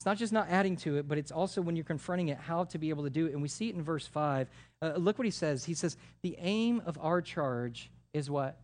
[0.00, 2.64] It's not just not adding to it, but it's also when you're confronting it, how
[2.64, 3.34] to be able to do it.
[3.34, 4.48] And we see it in verse 5.
[4.82, 5.64] Uh, look what he says.
[5.64, 8.58] He says, The aim of our charge is what?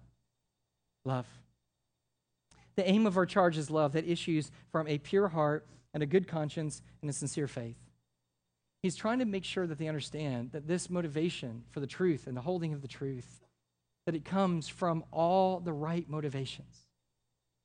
[1.05, 1.27] Love.
[2.77, 6.07] The aim of our charge is love that issues from a pure heart and a
[6.07, 7.79] good conscience and a sincere faith.
[8.83, 12.37] He's trying to make sure that they understand that this motivation for the truth and
[12.37, 13.41] the holding of the truth,
[14.05, 16.87] that it comes from all the right motivations.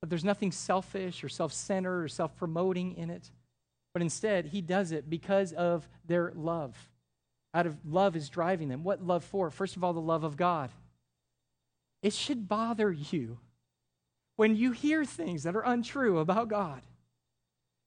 [0.01, 3.29] That there's nothing selfish or self centered or self promoting in it,
[3.93, 6.75] but instead, he does it because of their love.
[7.53, 8.83] Out of love is driving them.
[8.83, 9.51] What love for?
[9.51, 10.71] First of all, the love of God
[12.01, 13.39] it should bother you
[14.35, 16.81] when you hear things that are untrue about God.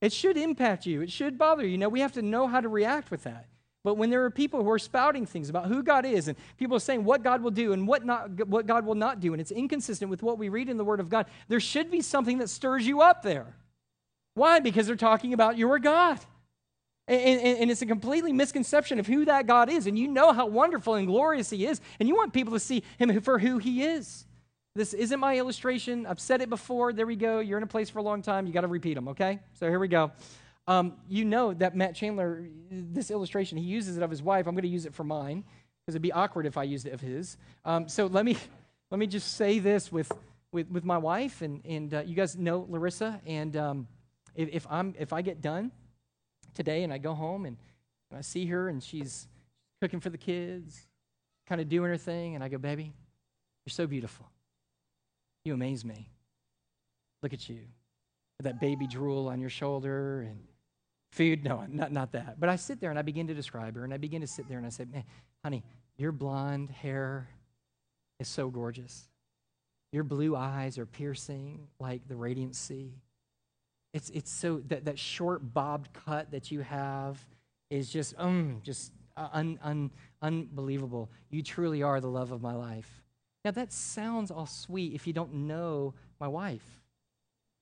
[0.01, 1.01] It should impact you.
[1.01, 1.79] It should bother you.
[1.79, 3.47] Now, we have to know how to react with that.
[3.83, 6.77] But when there are people who are spouting things about who God is and people
[6.77, 9.41] are saying what God will do and what, not, what God will not do, and
[9.41, 12.39] it's inconsistent with what we read in the Word of God, there should be something
[12.39, 13.57] that stirs you up there.
[14.35, 14.61] Why?
[14.61, 16.19] Because they're talking about your God.
[17.07, 19.87] And, and, and, it's a completely misconception of who that God is.
[19.87, 21.81] And you know how wonderful and glorious He is.
[22.01, 24.27] And you want people to see Him for who He is.
[24.75, 26.07] This isn't my illustration.
[26.07, 26.93] I've said it before.
[26.93, 27.41] There we go.
[27.41, 28.47] You're in a place for a long time.
[28.47, 29.39] You got to repeat them, okay?
[29.53, 30.13] So here we go.
[30.67, 34.47] Um, you know that Matt Chandler, this illustration, he uses it of his wife.
[34.47, 35.45] I'm going to use it for mine
[35.85, 37.37] because it'd be awkward if I used it of his.
[37.65, 38.37] Um, so let me,
[38.91, 40.11] let me just say this with,
[40.53, 41.43] with, with my wife.
[41.43, 43.21] And, and uh, you guys know Larissa.
[43.27, 43.89] And um,
[44.35, 45.71] if, if, I'm, if I get done,
[46.55, 47.57] today and I go home and,
[48.11, 49.29] and I see her and she's
[49.81, 50.87] cooking for the kids,
[51.47, 52.93] kind of doing her thing, and I go, Baby,
[53.65, 54.27] you're so beautiful.
[55.45, 56.09] You amaze me.
[57.23, 57.61] Look at you.
[58.43, 60.39] That baby drool on your shoulder and
[61.13, 61.45] food.
[61.45, 62.41] No, not, not that.
[62.41, 64.49] But I sit there and I begin to describe her, and I begin to sit
[64.49, 65.05] there and I say, Man,
[65.43, 65.63] honey,
[65.97, 67.29] your blonde hair
[68.19, 69.05] is so gorgeous.
[69.93, 72.95] Your blue eyes are piercing like the radiant sea.
[73.95, 77.25] It's, it's so that, that short bobbed cut that you have
[77.71, 81.09] is just um just un, un, unbelievable.
[81.31, 83.03] You truly are the love of my life.
[83.45, 86.81] Now that sounds all sweet if you don't know my wife.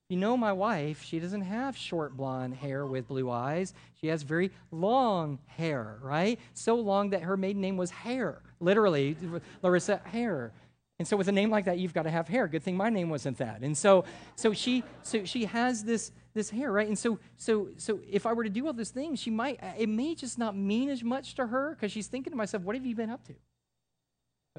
[0.09, 3.75] If you know my wife, she doesn't have short blonde hair with blue eyes.
[4.01, 6.41] She has very long hair, right?
[6.55, 9.17] So long that her maiden name was Hair, literally,
[9.63, 10.53] Larissa Hair.
[11.03, 12.47] And so with a name like that, you've got to have hair.
[12.47, 13.63] Good thing my name wasn't that.
[13.63, 14.05] And so
[14.37, 16.87] so she so she has this this hair, right?
[16.87, 19.89] And so so so if I were to do all these things, she might it
[19.89, 22.87] may just not mean as much to her because she's thinking to myself, what have
[22.87, 23.35] you been up to?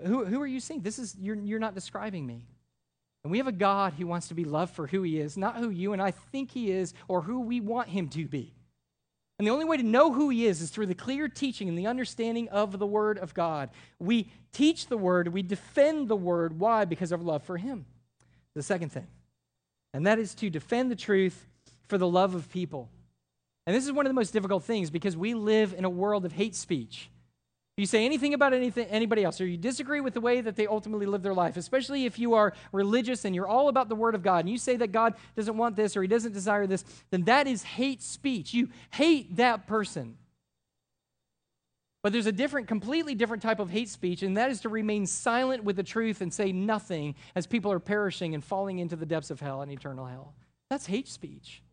[0.05, 0.81] Who who are you seeing?
[0.81, 2.45] This is you're you're not describing me.
[3.23, 5.55] And we have a God who wants to be loved for who he is, not
[5.55, 8.53] who you and I think he is or who we want him to be.
[9.43, 11.77] And the only way to know who he is is through the clear teaching and
[11.77, 13.71] the understanding of the Word of God.
[13.99, 16.57] We teach the Word, we defend the Word.
[16.57, 16.85] Why?
[16.85, 17.85] Because of love for him.
[18.55, 19.07] The second thing,
[19.93, 21.45] and that is to defend the truth
[21.89, 22.87] for the love of people.
[23.67, 26.23] And this is one of the most difficult things because we live in a world
[26.23, 27.09] of hate speech.
[27.75, 30.67] You say anything about anything, anybody else, or you disagree with the way that they
[30.67, 34.13] ultimately live their life, especially if you are religious and you're all about the Word
[34.13, 36.85] of God, and you say that God doesn't want this or He doesn't desire this,
[37.09, 38.53] then that is hate speech.
[38.53, 40.17] You hate that person.
[42.03, 45.07] But there's a different, completely different type of hate speech, and that is to remain
[45.07, 49.05] silent with the truth and say nothing as people are perishing and falling into the
[49.05, 50.35] depths of hell and eternal hell.
[50.69, 51.63] That's hate speech.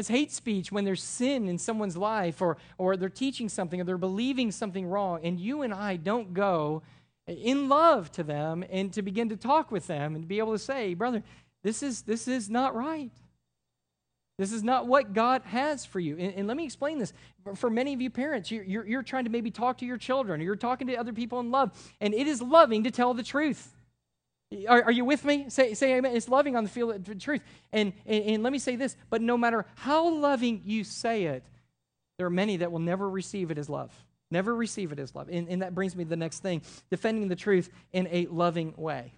[0.00, 3.84] It's hate speech when there's sin in someone's life or, or they're teaching something or
[3.84, 6.82] they're believing something wrong, and you and I don't go
[7.26, 10.58] in love to them and to begin to talk with them and be able to
[10.58, 11.22] say, brother,
[11.62, 13.12] this is, this is not right.
[14.38, 16.16] This is not what God has for you.
[16.16, 17.12] And, and let me explain this.
[17.54, 20.40] For many of you parents, you're, you're, you're trying to maybe talk to your children,
[20.40, 23.22] or you're talking to other people in love, and it is loving to tell the
[23.22, 23.76] truth.
[24.68, 25.46] Are, are, you with me?
[25.48, 26.16] Say, say amen.
[26.16, 27.40] It's loving on the field of truth.
[27.72, 31.44] And, and, and let me say this, but no matter how loving you say it,
[32.18, 33.92] there are many that will never receive it as love.
[34.30, 35.28] Never receive it as love.
[35.30, 38.74] And, and that brings me to the next thing defending the truth in a loving
[38.76, 39.12] way.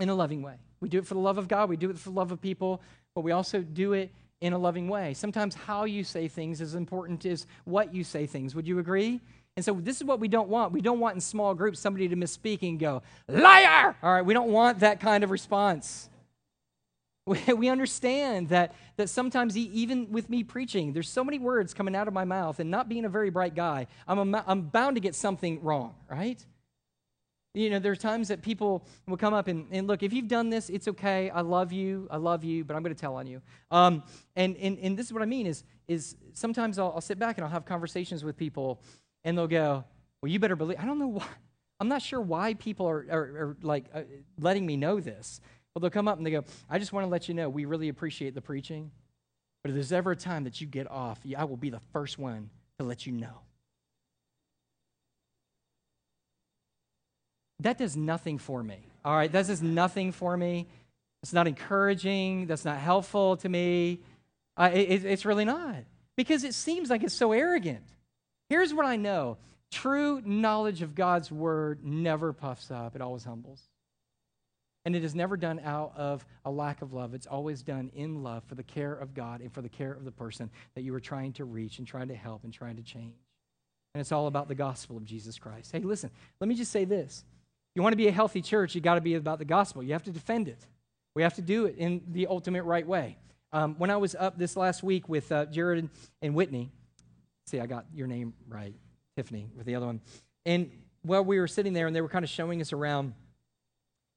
[0.00, 0.54] In a loving way.
[0.80, 2.40] We do it for the love of God, we do it for the love of
[2.40, 2.82] people,
[3.14, 4.10] but we also do it
[4.40, 5.14] in a loving way.
[5.14, 8.54] Sometimes how you say things is important as what you say things.
[8.54, 9.20] Would you agree?
[9.56, 10.72] And so this is what we don't want.
[10.72, 13.96] We don't want in small groups somebody to misspeak and go, liar!
[14.02, 16.08] All right, we don't want that kind of response.
[17.26, 21.96] We, we understand that, that sometimes, even with me preaching, there's so many words coming
[21.96, 24.96] out of my mouth, and not being a very bright guy, I'm, a, I'm bound
[24.96, 26.44] to get something wrong, right?
[27.54, 30.28] You know, there are times that people will come up and, and look, if you've
[30.28, 31.30] done this, it's okay.
[31.30, 32.08] I love you.
[32.10, 33.40] I love you, but I'm going to tell on you.
[33.70, 34.02] Um,
[34.34, 37.38] and, and, and this is what I mean is, is sometimes I'll, I'll sit back
[37.38, 38.82] and I'll have conversations with people
[39.24, 39.84] and they'll go,
[40.22, 40.78] Well, you better believe.
[40.80, 41.26] I don't know why.
[41.80, 44.02] I'm not sure why people are, are, are like uh,
[44.40, 45.40] letting me know this.
[45.74, 47.64] But they'll come up and they go, I just want to let you know we
[47.64, 48.92] really appreciate the preaching.
[49.62, 52.18] But if there's ever a time that you get off, I will be the first
[52.18, 53.40] one to let you know.
[57.60, 58.86] That does nothing for me.
[59.04, 60.68] All right, that does nothing for me.
[61.22, 62.46] It's not encouraging.
[62.46, 64.00] That's not helpful to me.
[64.56, 65.84] Uh, it, it's really not.
[66.16, 67.84] Because it seems like it's so arrogant.
[68.48, 69.38] Here's what I know
[69.70, 73.62] true knowledge of God's word never puffs up, it always humbles.
[74.86, 77.14] And it is never done out of a lack of love.
[77.14, 80.04] It's always done in love for the care of God and for the care of
[80.04, 82.82] the person that you are trying to reach and trying to help and trying to
[82.82, 83.16] change.
[83.94, 85.72] And it's all about the gospel of Jesus Christ.
[85.72, 87.24] Hey, listen, let me just say this.
[87.74, 89.82] You want to be a healthy church, you got to be about the gospel.
[89.82, 90.66] You have to defend it.
[91.14, 93.16] We have to do it in the ultimate right way.
[93.52, 95.88] Um, when I was up this last week with uh, Jared
[96.20, 96.70] and Whitney,
[97.46, 98.74] See, I got your name right,
[99.16, 100.00] Tiffany, with the other one.
[100.46, 100.70] And
[101.02, 103.14] while we were sitting there and they were kind of showing us around,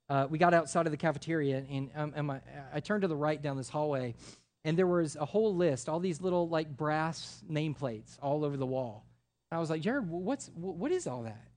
[0.10, 2.40] uh, we got outside of the cafeteria and, um, and my,
[2.74, 4.16] I turned to the right down this hallway
[4.64, 8.66] and there was a whole list, all these little like brass nameplates all over the
[8.66, 9.06] wall.
[9.52, 11.48] I was like, Jared, what's, what is all that?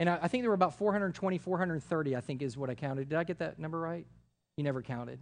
[0.00, 3.08] And I, I think there were about 420, 430, I think is what I counted.
[3.08, 4.06] Did I get that number right?
[4.56, 5.20] You never counted.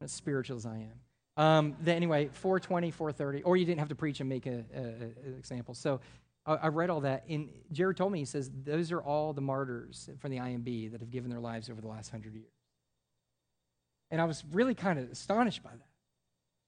[0.00, 1.00] As spiritual as I am.
[1.38, 5.72] Um, the, anyway, 420, 430, or you didn't have to preach and make an example.
[5.72, 6.00] So
[6.44, 9.40] I, I, read all that, and Jared told me, he says, those are all the
[9.40, 12.50] martyrs from the IMB that have given their lives over the last hundred years.
[14.10, 15.86] And I was really kind of astonished by that.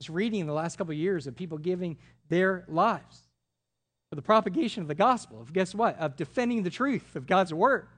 [0.00, 1.98] Just reading the last couple of years of people giving
[2.28, 3.22] their lives
[4.08, 5.98] for the propagation of the gospel, of guess what?
[5.98, 7.88] Of defending the truth of God's word.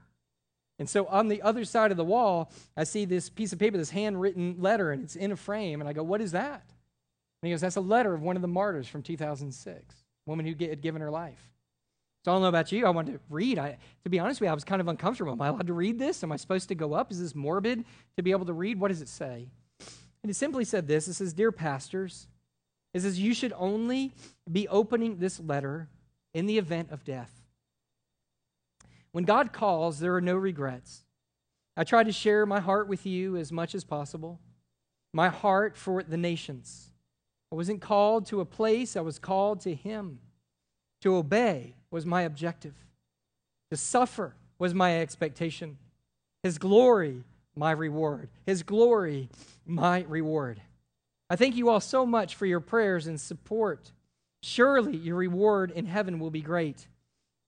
[0.79, 3.77] And so on the other side of the wall, I see this piece of paper,
[3.77, 5.81] this handwritten letter, and it's in a frame.
[5.81, 6.63] And I go, What is that?
[7.41, 9.95] And he goes, That's a letter of one of the martyrs from 2006,
[10.25, 11.53] woman who had given her life.
[12.25, 12.85] So I don't know about you.
[12.85, 13.59] I wanted to read.
[13.59, 15.33] I, to be honest with you, I was kind of uncomfortable.
[15.33, 16.23] Am I allowed to read this?
[16.23, 17.11] Am I supposed to go up?
[17.11, 17.83] Is this morbid
[18.15, 18.79] to be able to read?
[18.79, 19.49] What does it say?
[20.23, 22.27] And it simply said this it says, Dear pastors,
[22.93, 24.13] it says, You should only
[24.49, 25.89] be opening this letter
[26.33, 27.42] in the event of death.
[29.13, 31.05] When God calls, there are no regrets.
[31.77, 34.39] I try to share my heart with you as much as possible,
[35.13, 36.91] my heart for the nations.
[37.51, 40.19] I wasn't called to a place, I was called to Him.
[41.01, 42.73] To obey was my objective,
[43.69, 45.77] to suffer was my expectation.
[46.41, 47.23] His glory,
[47.55, 48.29] my reward.
[48.45, 49.29] His glory,
[49.65, 50.61] my reward.
[51.29, 53.91] I thank you all so much for your prayers and support.
[54.41, 56.87] Surely your reward in heaven will be great.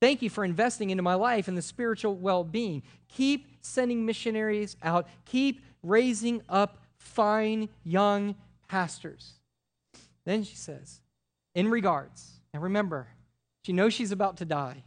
[0.01, 2.83] Thank you for investing into my life and the spiritual well being.
[3.07, 8.35] Keep sending missionaries out, keep raising up fine young
[8.67, 9.33] pastors.
[10.25, 11.01] Then she says,
[11.53, 13.07] in regards, and remember,
[13.63, 14.83] she knows she's about to die.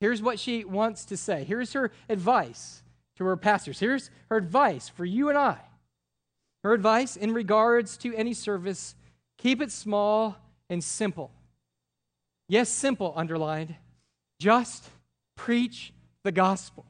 [0.00, 1.44] Here's what she wants to say.
[1.44, 2.82] Here's her advice
[3.16, 3.80] to her pastors.
[3.80, 5.58] Here's her advice for you and I.
[6.62, 8.94] Her advice in regards to any service
[9.36, 10.36] keep it small
[10.70, 11.30] and simple.
[12.48, 13.74] Yes, simple, underlined.
[14.38, 14.88] Just
[15.36, 16.86] preach the gospel.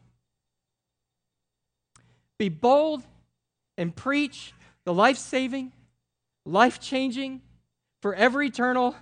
[2.38, 3.03] Be bold
[3.76, 4.53] and preach
[4.84, 5.72] the life saving,
[6.44, 7.42] life changing,
[8.03, 8.94] forever eternal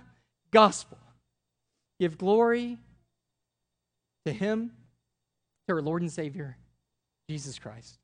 [0.51, 0.97] gospel.
[1.99, 2.77] Give glory
[4.25, 4.71] to Him,
[5.67, 6.57] to our Lord and Savior,
[7.29, 7.99] Jesus Christ.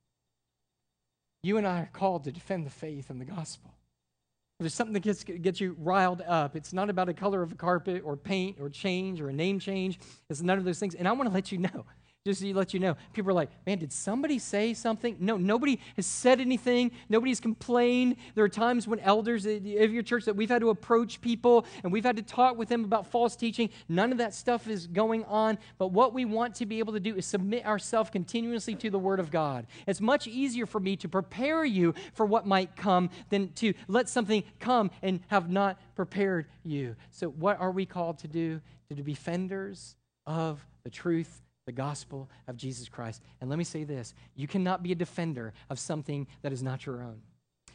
[1.42, 3.74] You and I are called to defend the faith and the gospel.
[4.60, 7.56] There's something that gets, gets you riled up, it's not about a color of a
[7.56, 10.00] carpet or paint or change or a name change.
[10.30, 10.96] It's none of those things.
[10.96, 11.86] And I want to let you know
[12.26, 12.96] just to let you know.
[13.12, 15.18] People are like, man, did somebody say something?
[15.20, 16.92] No, nobody has said anything.
[17.10, 18.16] Nobody's complained.
[18.34, 21.92] There are times when elders of your church that we've had to approach people and
[21.92, 23.70] we've had to talk with them about false teaching.
[23.90, 25.58] None of that stuff is going on.
[25.78, 29.00] But what we want to be able to do is submit ourselves continuously to the
[29.00, 29.68] Word of God.
[29.86, 34.08] It's much easier for me to prepare you for what might come than to let
[34.08, 36.96] something come and have not prepared you.
[37.12, 38.62] So, what are we called to do?
[38.96, 39.96] To be defenders
[40.28, 43.22] of the truth the gospel of Jesus Christ.
[43.42, 46.86] And let me say this you cannot be a defender of something that is not
[46.86, 47.22] your own.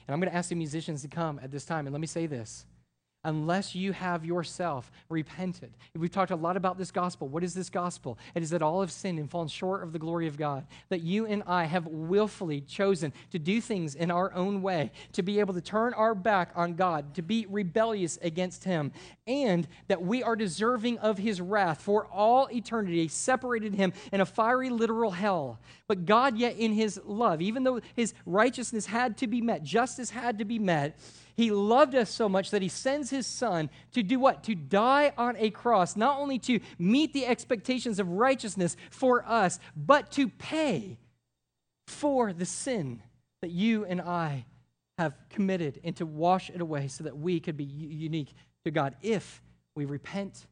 [0.06, 1.86] And I'm going to ask the musicians to come at this time.
[1.86, 2.64] And let me say this
[3.28, 5.70] unless you have yourself repented.
[5.94, 7.28] We've talked a lot about this gospel.
[7.28, 8.18] What is this gospel?
[8.34, 10.66] It is that all have sinned and fallen short of the glory of God.
[10.88, 15.22] That you and I have willfully chosen to do things in our own way, to
[15.22, 18.92] be able to turn our back on God, to be rebellious against Him,
[19.26, 24.26] and that we are deserving of His wrath for all eternity, separated Him in a
[24.26, 25.58] fiery, literal hell.
[25.86, 30.08] But God, yet in His love, even though His righteousness had to be met, justice
[30.08, 30.98] had to be met,
[31.38, 34.42] he loved us so much that he sends his son to do what?
[34.42, 39.60] To die on a cross, not only to meet the expectations of righteousness for us,
[39.76, 40.98] but to pay
[41.86, 43.00] for the sin
[43.40, 44.46] that you and I
[44.98, 48.34] have committed and to wash it away so that we could be unique
[48.64, 49.40] to God if
[49.76, 50.44] we repent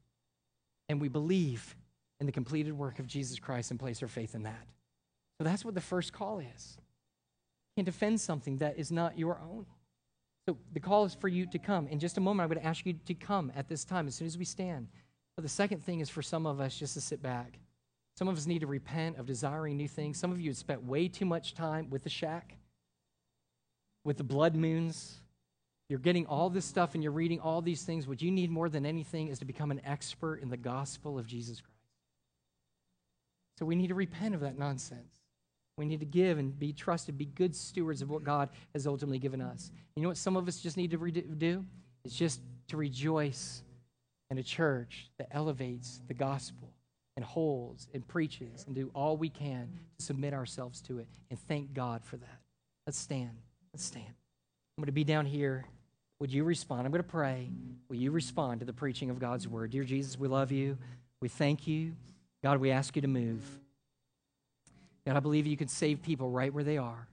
[0.89, 1.75] and we believe
[2.21, 4.69] in the completed work of Jesus Christ and place our faith in that.
[5.41, 6.79] So that's what the first call is.
[7.75, 9.67] You can defend something that is not your own.
[10.49, 11.89] So the call is for you to come.
[11.89, 14.15] In just a moment, I'm going to ask you to come at this time as
[14.15, 14.89] soon as we stand.
[15.35, 17.59] But the second thing is for some of us just to sit back.
[18.17, 20.19] Some of us need to repent of desiring new things.
[20.19, 22.57] Some of you have spent way too much time with the shack,
[24.05, 25.21] with the blood moons.
[25.89, 28.07] You're getting all this stuff and you're reading all these things.
[28.07, 31.27] What you need more than anything is to become an expert in the gospel of
[31.27, 31.73] Jesus Christ.
[33.59, 35.16] So we need to repent of that nonsense.
[35.79, 39.19] We need to give and be trusted, be good stewards of what God has ultimately
[39.19, 39.71] given us.
[39.95, 41.65] You know what some of us just need to re- do?
[42.05, 43.63] It's just to rejoice
[44.31, 46.71] in a church that elevates the gospel
[47.17, 49.69] and holds and preaches and do all we can
[49.99, 52.39] to submit ourselves to it and thank God for that.
[52.87, 53.37] Let's stand.
[53.73, 54.07] Let's stand.
[54.07, 55.67] I'm going to be down here.
[56.21, 56.87] Would you respond?
[56.87, 57.51] I'm going to pray.
[57.89, 59.71] Will you respond to the preaching of God's word?
[59.71, 60.79] Dear Jesus, we love you.
[61.21, 61.93] We thank you.
[62.43, 63.43] God, we ask you to move.
[65.07, 67.07] God, I believe you can save people right where they are.